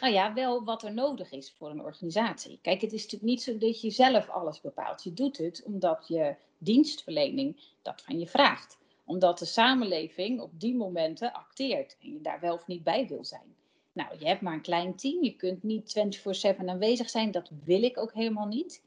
Nou 0.00 0.12
ja, 0.12 0.32
wel 0.32 0.64
wat 0.64 0.82
er 0.82 0.92
nodig 0.92 1.32
is 1.32 1.52
voor 1.52 1.70
een 1.70 1.82
organisatie. 1.82 2.58
Kijk, 2.62 2.80
het 2.80 2.92
is 2.92 3.02
natuurlijk 3.02 3.30
niet 3.30 3.42
zo 3.42 3.58
dat 3.58 3.80
je 3.80 3.90
zelf 3.90 4.28
alles 4.28 4.60
bepaalt. 4.60 5.04
Je 5.04 5.12
doet 5.12 5.38
het 5.38 5.62
omdat 5.64 6.04
je 6.08 6.34
dienstverlening 6.58 7.60
dat 7.82 8.02
van 8.02 8.18
je 8.18 8.26
vraagt. 8.26 8.78
Omdat 9.04 9.38
de 9.38 9.44
samenleving 9.44 10.40
op 10.40 10.50
die 10.60 10.76
momenten 10.76 11.32
acteert 11.32 11.96
en 12.02 12.12
je 12.12 12.20
daar 12.20 12.40
wel 12.40 12.54
of 12.54 12.66
niet 12.66 12.82
bij 12.82 13.06
wil 13.06 13.24
zijn. 13.24 13.54
Nou, 13.92 14.18
je 14.18 14.26
hebt 14.26 14.40
maar 14.40 14.52
een 14.52 14.60
klein 14.60 14.96
team. 14.96 15.24
Je 15.24 15.36
kunt 15.36 15.62
niet 15.62 15.92
24/7 15.92 16.68
aanwezig 16.68 17.10
zijn. 17.10 17.30
Dat 17.30 17.50
wil 17.64 17.82
ik 17.82 17.98
ook 17.98 18.12
helemaal 18.12 18.46
niet. 18.46 18.82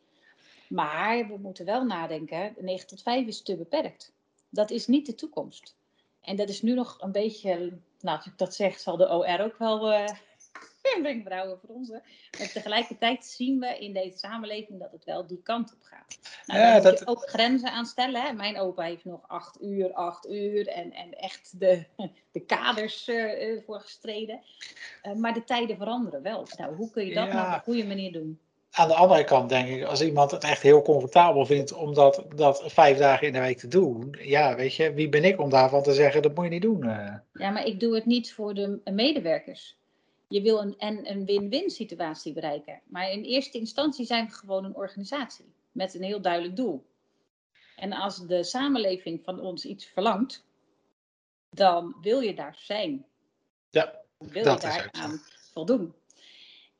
Maar 0.69 1.27
we 1.27 1.37
moeten 1.37 1.65
wel 1.65 1.85
nadenken. 1.85 2.55
9 2.59 2.87
tot 2.87 3.01
5 3.01 3.27
is 3.27 3.41
te 3.41 3.55
beperkt. 3.55 4.13
Dat 4.49 4.71
is 4.71 4.87
niet 4.87 5.05
de 5.05 5.15
toekomst. 5.15 5.75
En 6.21 6.35
dat 6.35 6.49
is 6.49 6.61
nu 6.61 6.73
nog 6.73 6.97
een 7.01 7.11
beetje, 7.11 7.77
nou 7.99 8.17
als 8.17 8.25
ik 8.25 8.37
dat 8.37 8.55
zeg, 8.55 8.79
zal 8.79 8.97
de 8.97 9.09
OR 9.09 9.39
ook 9.39 9.57
wel 9.57 9.91
uh, 9.91 10.07
wenkbrauwen 11.01 11.59
voor 11.59 11.75
ons. 11.75 11.89
Maar 11.89 12.51
tegelijkertijd 12.53 13.25
zien 13.25 13.59
we 13.59 13.77
in 13.79 13.93
deze 13.93 14.17
samenleving 14.17 14.79
dat 14.79 14.91
het 14.91 15.03
wel 15.03 15.27
die 15.27 15.41
kant 15.43 15.73
op 15.73 15.81
gaat. 15.81 16.19
Nou, 16.45 16.59
ja, 16.59 16.75
je 16.75 17.01
ook 17.05 17.29
grenzen 17.29 17.71
aan 17.71 17.85
stellen. 17.85 18.21
Hè? 18.21 18.33
Mijn 18.33 18.59
opa 18.59 18.83
heeft 18.83 19.05
nog 19.05 19.21
acht 19.27 19.61
uur, 19.61 19.93
acht 19.93 20.29
uur 20.29 20.67
en, 20.67 20.93
en 20.93 21.13
echt 21.13 21.59
de, 21.59 21.83
de 22.31 22.39
kaders 22.39 23.07
uh, 23.07 23.61
voor 23.65 23.79
gestreden. 23.79 24.41
Uh, 25.03 25.13
maar 25.13 25.33
de 25.33 25.43
tijden 25.43 25.77
veranderen 25.77 26.21
wel. 26.21 26.47
Nou, 26.57 26.75
hoe 26.75 26.91
kun 26.91 27.05
je 27.05 27.13
dat 27.13 27.27
ja. 27.27 27.33
nou 27.33 27.47
op 27.47 27.53
een 27.53 27.61
goede 27.61 27.85
manier 27.85 28.11
doen? 28.11 28.39
Aan 28.71 28.87
de 28.87 28.95
andere 28.95 29.23
kant 29.23 29.49
denk 29.49 29.67
ik, 29.67 29.83
als 29.83 30.01
iemand 30.01 30.31
het 30.31 30.43
echt 30.43 30.61
heel 30.61 30.81
comfortabel 30.81 31.45
vindt 31.45 31.73
om 31.73 31.93
dat, 31.93 32.23
dat 32.35 32.63
vijf 32.65 32.97
dagen 32.97 33.27
in 33.27 33.33
de 33.33 33.39
week 33.39 33.57
te 33.57 33.67
doen, 33.67 34.15
ja, 34.19 34.55
weet 34.55 34.75
je, 34.75 34.93
wie 34.93 35.09
ben 35.09 35.23
ik 35.23 35.39
om 35.39 35.49
daarvan 35.49 35.83
te 35.83 35.93
zeggen, 35.93 36.21
dat 36.21 36.35
moet 36.35 36.43
je 36.43 36.49
niet 36.49 36.61
doen. 36.61 36.83
Ja, 37.33 37.49
maar 37.49 37.65
ik 37.65 37.79
doe 37.79 37.95
het 37.95 38.05
niet 38.05 38.33
voor 38.33 38.53
de 38.53 38.81
medewerkers. 38.83 39.77
Je 40.33 40.41
wil 40.41 40.61
een, 40.61 40.77
en 40.77 41.09
een 41.09 41.25
win-win 41.25 41.69
situatie 41.69 42.33
bereiken. 42.33 42.81
Maar 42.85 43.11
in 43.11 43.23
eerste 43.23 43.57
instantie 43.57 44.05
zijn 44.05 44.25
we 44.25 44.31
gewoon 44.31 44.63
een 44.65 44.75
organisatie 44.75 45.53
met 45.71 45.93
een 45.93 46.03
heel 46.03 46.21
duidelijk 46.21 46.55
doel. 46.55 46.85
En 47.75 47.93
als 47.93 48.27
de 48.27 48.43
samenleving 48.43 49.23
van 49.23 49.39
ons 49.39 49.65
iets 49.65 49.85
verlangt, 49.85 50.45
dan 51.49 51.95
wil 52.01 52.19
je 52.19 52.35
daar 52.35 52.55
zijn. 52.57 53.05
Ja, 53.69 54.01
wil 54.17 54.53
je 54.53 54.59
daar 54.59 54.89
aan 54.91 55.21
voldoen. 55.53 55.93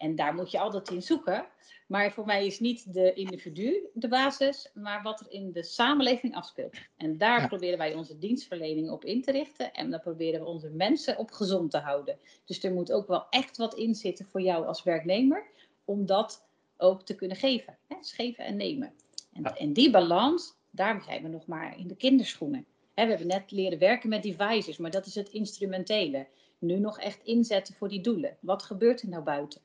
En 0.03 0.15
daar 0.15 0.33
moet 0.33 0.51
je 0.51 0.59
altijd 0.59 0.89
in 0.89 1.01
zoeken. 1.01 1.45
Maar 1.87 2.11
voor 2.11 2.25
mij 2.25 2.45
is 2.45 2.59
niet 2.59 2.93
de 2.93 3.13
individu 3.13 3.89
de 3.93 4.07
basis, 4.07 4.71
maar 4.73 5.01
wat 5.01 5.19
er 5.19 5.31
in 5.31 5.51
de 5.51 5.63
samenleving 5.63 6.35
afspeelt. 6.35 6.77
En 6.97 7.17
daar 7.17 7.47
proberen 7.47 7.77
wij 7.77 7.93
onze 7.93 8.17
dienstverlening 8.17 8.89
op 8.89 9.05
in 9.05 9.21
te 9.21 9.31
richten. 9.31 9.73
En 9.73 9.89
dan 9.89 9.99
proberen 9.99 10.39
we 10.39 10.45
onze 10.45 10.69
mensen 10.69 11.17
op 11.17 11.31
gezond 11.31 11.71
te 11.71 11.77
houden. 11.77 12.17
Dus 12.45 12.63
er 12.63 12.73
moet 12.73 12.91
ook 12.91 13.07
wel 13.07 13.25
echt 13.29 13.57
wat 13.57 13.75
in 13.75 13.95
zitten 13.95 14.25
voor 14.25 14.41
jou 14.41 14.65
als 14.65 14.83
werknemer, 14.83 15.45
om 15.85 16.05
dat 16.05 16.45
ook 16.77 17.03
te 17.03 17.15
kunnen 17.15 17.37
geven. 17.37 17.77
Hè? 17.87 17.95
Dus 17.97 18.11
geven 18.11 18.45
en 18.45 18.57
nemen. 18.57 18.93
En, 19.33 19.43
en 19.43 19.73
die 19.73 19.91
balans, 19.91 20.53
daar 20.71 21.01
zijn 21.01 21.21
we 21.23 21.27
nog 21.27 21.45
maar 21.45 21.79
in 21.79 21.87
de 21.87 21.95
kinderschoenen. 21.95 22.65
Hè, 22.93 23.03
we 23.03 23.09
hebben 23.09 23.27
net 23.27 23.51
leren 23.51 23.79
werken 23.79 24.09
met 24.09 24.23
devices, 24.23 24.77
maar 24.77 24.91
dat 24.91 25.05
is 25.05 25.15
het 25.15 25.29
instrumentele. 25.29 26.27
Nu 26.59 26.79
nog 26.79 26.99
echt 26.99 27.23
inzetten 27.23 27.75
voor 27.75 27.89
die 27.89 28.01
doelen. 28.01 28.37
Wat 28.39 28.63
gebeurt 28.63 29.01
er 29.01 29.09
nou 29.09 29.23
buiten? 29.23 29.61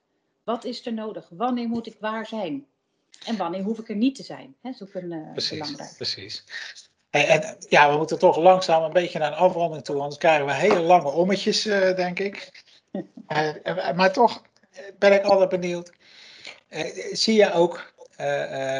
Wat 0.48 0.64
is 0.64 0.86
er 0.86 0.92
nodig? 0.92 1.28
Wanneer 1.30 1.68
moet 1.68 1.86
ik 1.86 1.96
waar 2.00 2.26
zijn? 2.26 2.66
En 3.26 3.36
wanneer 3.36 3.62
hoef 3.62 3.78
ik 3.78 3.88
er 3.88 3.96
niet 3.96 4.14
te 4.14 4.22
zijn? 4.22 4.56
Dat 4.62 4.74
is 4.74 4.82
ook 4.82 4.94
een 4.94 5.12
uh, 5.12 5.32
precies, 5.32 5.58
belangrijk. 5.58 5.96
Precies. 5.96 6.44
En, 7.10 7.56
ja, 7.68 7.90
we 7.90 7.96
moeten 7.96 8.18
toch 8.18 8.36
langzaam 8.36 8.82
een 8.82 8.92
beetje 8.92 9.18
naar 9.18 9.32
een 9.32 9.38
afronding 9.38 9.84
toe, 9.84 9.96
anders 9.96 10.18
krijgen 10.18 10.46
we 10.46 10.54
hele 10.54 10.80
lange 10.80 11.10
ommetjes, 11.10 11.66
uh, 11.66 11.96
denk 11.96 12.18
ik. 12.18 12.64
uh, 12.92 13.94
maar 13.98 14.12
toch 14.12 14.42
ben 14.98 15.12
ik 15.12 15.22
altijd 15.22 15.60
benieuwd. 15.60 15.92
zie 17.12 17.34
je 17.34 17.52
ook 17.52 17.92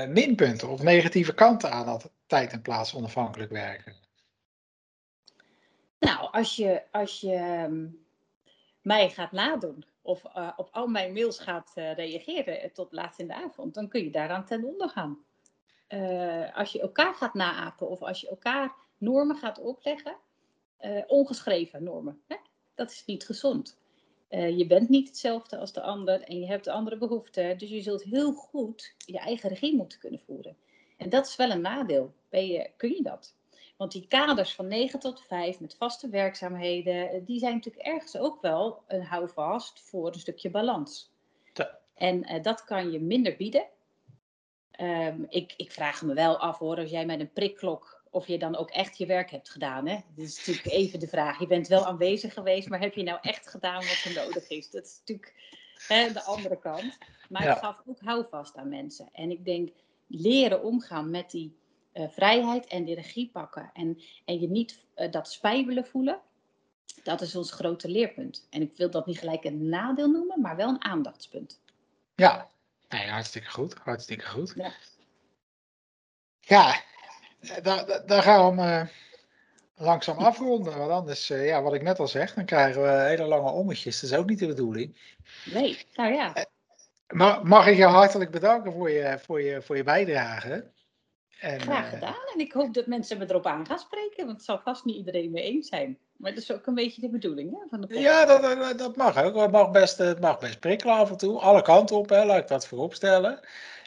minpunten 0.09 0.68
of 0.68 0.83
negatieve 0.83 1.35
kanten 1.35 1.70
aan 1.70 1.87
dat 1.87 2.11
tijd 2.26 2.52
en 2.52 2.62
plaats 2.62 2.94
onafhankelijk 2.94 3.50
werken? 3.50 3.94
Nou, 5.98 6.28
als 6.33 6.57
je, 6.57 6.83
als 6.90 7.20
je 7.20 7.64
um, 7.66 8.07
mij 8.83 9.11
gaat 9.11 9.33
nadoen 9.33 9.85
of 10.09 10.25
uh, 10.25 10.53
op 10.57 10.68
al 10.73 10.87
mijn 10.87 11.12
mails 11.12 11.38
gaat 11.38 11.73
uh, 11.75 11.94
reageren 11.94 12.73
tot 12.73 12.92
laat 12.92 13.18
in 13.18 13.27
de 13.27 13.35
avond, 13.35 13.75
dan 13.75 13.88
kun 13.88 14.05
je 14.05 14.11
daaraan 14.11 14.44
ten 14.44 14.64
onder 14.64 14.88
gaan. 14.88 15.18
Als 16.55 16.73
je 16.73 16.81
elkaar 16.81 17.14
gaat 17.14 17.35
naapen 17.35 17.88
of 17.88 18.03
als 18.03 18.21
je 18.21 18.29
elkaar 18.29 18.75
normen 18.99 19.37
gaat 19.37 19.59
opleggen, 19.59 20.16
ongeschreven 21.07 21.83
normen, 21.83 22.21
hè? 22.27 22.37
dat 22.75 22.90
is 22.90 23.05
niet 23.07 23.25
gezond. 23.25 23.79
je 24.29 24.64
bent 24.68 24.88
niet 24.88 25.09
hetzelfde 25.09 25.59
als 25.59 25.73
de 25.73 25.81
ander 25.81 26.23
en 26.23 26.38
je 26.40 26.47
hebt 26.47 26.68
andere 26.68 26.99
behoeften, 26.99 27.59
dus 27.59 27.68
je 27.68 27.83
zult 27.83 28.03
heel 28.03 28.33
goed 28.33 28.94
je 28.99 29.18
eigen 29.18 29.49
regie 29.49 29.77
moeten 29.77 29.99
kunnen 29.99 30.21
voeren. 30.21 30.57
En 30.97 31.09
dat 31.09 31.27
is 31.27 31.37
wel 31.37 31.51
een 31.51 31.61
nadeel. 31.61 32.14
Ben 32.29 32.47
je, 32.47 32.71
kun 32.77 32.90
je 32.90 33.03
dat? 33.03 33.37
Want 33.79 33.93
die 33.93 34.07
kaders 34.09 34.55
van 34.55 34.67
9 34.67 35.01
tot 35.01 35.23
5 35.27 35.61
met 35.61 35.77
vaste 35.77 36.09
werkzaamheden, 36.09 37.11
eh, 37.11 37.21
die 37.25 37.38
zijn 37.38 37.55
natuurlijk 37.55 37.87
ergens 37.87 38.17
ook 38.17 38.41
wel 38.41 38.83
een 38.87 39.03
houvast 39.03 39.81
voor 39.81 40.07
een 40.07 40.21
stukje 40.21 40.51
balans. 40.51 41.12
Ja. 41.53 41.79
En 41.95 42.33
uh, 42.33 42.43
dat 42.43 42.64
kan 42.64 42.91
je 42.91 43.01
minder 43.01 43.37
bieden. 43.37 43.67
Um, 44.81 45.27
ik, 45.29 45.55
ik, 45.57 45.73
vraag 45.73 46.03
me 46.03 46.14
wel 46.14 46.38
af 46.38 46.59
hoor, 46.59 46.77
als 46.77 46.91
jij 46.91 47.07
met 47.07 47.21
een 47.21 47.33
prikklok, 47.33 48.03
of 48.11 48.27
je 48.27 48.38
dan 48.38 48.57
ook 48.57 48.71
echt 48.71 48.99
je 48.99 49.07
werk 49.07 49.31
hebt 49.31 49.51
gedaan. 49.51 49.87
Hè? 49.87 49.95
Dat 50.14 50.25
is 50.25 50.37
natuurlijk 50.37 50.77
even 50.81 51.01
de 51.01 51.09
vraag. 51.09 51.38
Je 51.38 51.47
bent 51.47 51.69
wel 51.69 51.87
aanwezig 51.87 52.33
geweest, 52.33 52.69
maar 52.69 52.81
heb 52.81 52.95
je 52.95 53.03
nou 53.03 53.19
echt 53.23 53.49
gedaan 53.49 53.85
wat 53.85 54.05
er 54.05 54.25
nodig 54.25 54.49
is? 54.49 54.71
Dat 54.71 54.85
is 54.85 54.99
natuurlijk 54.99 55.35
hè, 55.87 56.12
de 56.12 56.23
andere 56.23 56.59
kant. 56.59 56.99
Maar 57.29 57.43
ja. 57.43 57.49
het 57.49 57.59
gaf 57.59 57.83
ook 57.87 58.01
houvast 58.01 58.57
aan 58.57 58.69
mensen. 58.69 59.09
En 59.12 59.31
ik 59.31 59.45
denk, 59.45 59.71
leren 60.07 60.62
omgaan 60.62 61.11
met 61.11 61.31
die 61.31 61.58
vrijheid 62.06 62.66
en 62.66 62.84
de 62.84 62.94
regie 62.94 63.30
pakken. 63.32 63.70
En, 63.72 64.02
en 64.24 64.40
je 64.40 64.48
niet 64.48 64.80
uh, 64.96 65.11
dat 65.11 65.32
spijbelen 65.32 65.87
voelen. 65.87 66.20
Dat 67.02 67.20
is 67.20 67.37
ons 67.37 67.52
grote 67.52 67.88
leerpunt. 67.88 68.46
En 68.50 68.62
ik 68.62 68.76
wil 68.76 68.90
dat 68.90 69.06
niet 69.06 69.18
gelijk 69.18 69.44
een 69.44 69.68
nadeel 69.68 70.11
noemen, 70.11 70.40
maar 70.40 70.56
wel 70.56 70.68
een 70.68 70.84
aandachtspunt. 70.84 71.61
Ja, 72.14 72.50
nee, 72.88 73.08
hartstikke 73.08 73.50
goed. 73.50 73.74
Hartstikke 73.74 74.26
goed. 74.26 74.52
Ja, 74.56 74.72
ja 76.40 76.80
daar, 77.62 78.06
daar 78.06 78.22
gaan 78.22 78.56
we 78.56 78.62
hem 78.62 78.88
langzaam 79.76 80.18
afronden. 80.18 80.78
Want 80.78 80.90
anders, 80.90 81.28
ja, 81.28 81.62
wat 81.62 81.74
ik 81.74 81.82
net 81.82 81.98
al 81.98 82.08
zeg, 82.08 82.34
dan 82.34 82.44
krijgen 82.44 82.82
we 82.82 82.88
hele 82.88 83.24
lange 83.24 83.50
ommetjes. 83.50 84.00
Dat 84.00 84.11
is 84.11 84.16
ook 84.16 84.28
niet 84.28 84.38
de 84.38 84.46
bedoeling. 84.46 84.96
Nee, 85.44 85.87
nou 85.94 86.12
ja. 86.12 86.46
Mag, 87.08 87.42
mag 87.42 87.66
ik 87.66 87.76
je 87.76 87.84
hartelijk 87.84 88.30
bedanken 88.30 88.72
voor 88.72 88.90
je, 88.90 89.18
voor 89.18 89.42
je, 89.42 89.62
voor 89.62 89.76
je 89.76 89.82
bijdrage. 89.82 90.70
En, 91.38 91.61
Graag 91.61 91.90
gedaan. 91.90 92.16
En 92.35 92.40
ik 92.40 92.53
hoop 92.53 92.74
dat 92.74 92.87
mensen 92.87 93.18
me 93.18 93.24
erop 93.29 93.46
aan 93.46 93.66
gaan 93.66 93.79
spreken, 93.79 94.27
want 94.27 94.37
het 94.37 94.44
zal 94.44 94.61
vast 94.64 94.85
niet 94.85 94.96
iedereen 94.96 95.31
mee 95.31 95.42
eens 95.42 95.68
zijn. 95.68 95.98
Maar 96.16 96.35
dat 96.35 96.42
is 96.42 96.53
ook 96.53 96.66
een 96.66 96.74
beetje 96.74 97.01
de 97.01 97.09
bedoeling 97.09 97.51
hè, 97.51 97.59
van 97.68 97.81
de 97.81 97.87
podcast. 97.87 98.07
Ja, 98.07 98.24
dat, 98.24 98.79
dat 98.79 98.96
mag 98.96 99.22
ook. 99.22 99.37
Het 99.37 99.51
mag, 99.51 99.70
best, 99.70 99.98
het 99.98 100.20
mag 100.20 100.38
best 100.38 100.61
prikkelen 100.61 100.94
af 100.94 101.11
en 101.11 101.16
toe. 101.16 101.38
Alle 101.38 101.62
kanten 101.62 101.96
op, 101.96 102.09
hè, 102.09 102.24
laat 102.24 102.38
ik 102.38 102.48
dat 102.48 102.66
vooropstellen. 102.66 103.40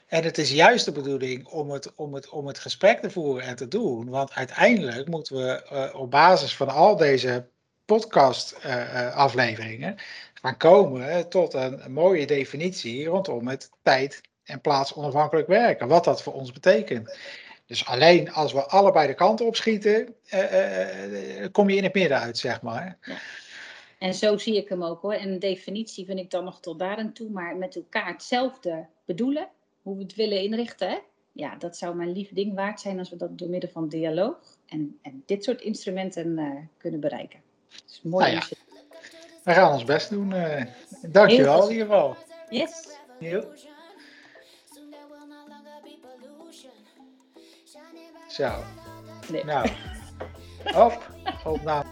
En 0.08 0.24
het 0.24 0.38
is 0.38 0.52
juist 0.52 0.86
de 0.86 0.92
bedoeling 0.92 1.48
om 1.48 1.70
het, 1.70 1.96
om, 1.96 2.14
het, 2.14 2.30
om 2.30 2.48
het 2.48 2.60
gesprek 2.60 3.00
te 3.00 3.10
voeren 3.10 3.44
en 3.44 3.56
te 3.56 3.68
doen. 3.68 4.10
Want 4.10 4.34
uiteindelijk 4.34 5.08
moeten 5.08 5.36
we 5.36 5.68
uh, 5.72 6.00
op 6.00 6.12
basis 6.12 6.56
van 6.56 6.70
al 6.70 6.98
deze 6.98 7.50
podcast-afleveringen 7.86 9.94
uh, 9.94 10.00
gaan 10.34 10.58
komen 10.58 11.30
tot 11.30 11.54
een, 11.54 11.86
een 11.86 11.94
mooie 11.94 12.26
definitie 12.26 13.06
rondom 13.06 13.48
het 13.48 13.70
tijd 13.82 14.22
en 14.52 14.62
plaats 14.62 14.94
onafhankelijk 14.94 15.48
werken. 15.48 15.88
Wat 15.88 16.04
dat 16.04 16.24
voor 16.24 16.34
ons 16.34 16.52
betekent. 16.52 17.18
Dus 17.66 17.86
alleen 17.86 18.32
als 18.34 18.54
we 18.54 18.66
allebei 18.66 19.08
de 19.08 19.14
kanten 19.14 19.46
op 19.46 19.56
schieten, 19.56 20.16
uh, 20.34 21.42
uh, 21.42 21.48
kom 21.52 21.70
je 21.70 21.76
in 21.76 21.84
het 21.84 21.94
midden 21.94 22.20
uit, 22.20 22.38
zeg 22.38 22.62
maar. 22.62 22.98
Ja. 23.02 23.16
En 24.00 24.14
zo 24.14 24.38
zie 24.38 24.58
ik 24.58 24.70
hem 24.70 24.84
ook 24.84 25.02
hoor. 25.02 25.14
En 25.14 25.30
een 25.30 25.40
definitie 25.40 26.06
vind 26.06 26.20
ik 26.20 26.32
dan 26.32 26.44
nog 26.44 26.60
tot 26.60 26.80
daar 26.80 26.98
en 26.98 27.14
toe, 27.14 27.30
maar 27.30 27.56
met 27.56 27.76
elkaar 27.76 28.08
hetzelfde 28.08 28.86
bedoelen, 29.06 29.48
hoe 29.82 29.96
we 29.96 30.04
het 30.04 30.16
willen 30.16 30.42
inrichten. 30.42 30.90
Hè? 30.90 30.98
Ja, 31.32 31.56
dat 31.56 31.78
zou 31.78 31.96
mijn 31.96 32.12
lief 32.12 32.30
ding 32.34 32.56
waard 32.56 32.80
zijn 32.80 33.00
als 33.00 33.10
we 33.10 33.16
dat 33.16 33.38
door 33.38 33.50
middel 33.50 33.70
van 33.70 33.88
dialoog 33.88 34.38
en, 34.66 35.00
en 35.02 35.24
dit 35.26 35.44
soort 35.44 35.62
instrumenten 35.62 36.28
uh, 36.28 36.50
kunnen 36.78 37.00
bereiken. 37.00 37.40
Dus 37.86 38.02
mooi. 38.04 38.26
Nou 38.26 38.38
ja. 38.50 38.56
We 39.44 39.52
gaan 39.52 39.74
ons 39.74 39.84
best 39.84 40.10
doen. 40.10 40.32
Uh, 40.32 40.62
dankjewel 41.08 41.64
in 41.64 41.72
ieder 41.72 41.88
geval. 41.88 42.18
Yes. 42.50 42.88
Zo. 48.32 48.52
Nee. 49.30 49.44
Nou, 49.44 49.70
op, 50.76 51.10
opname. 51.44 51.91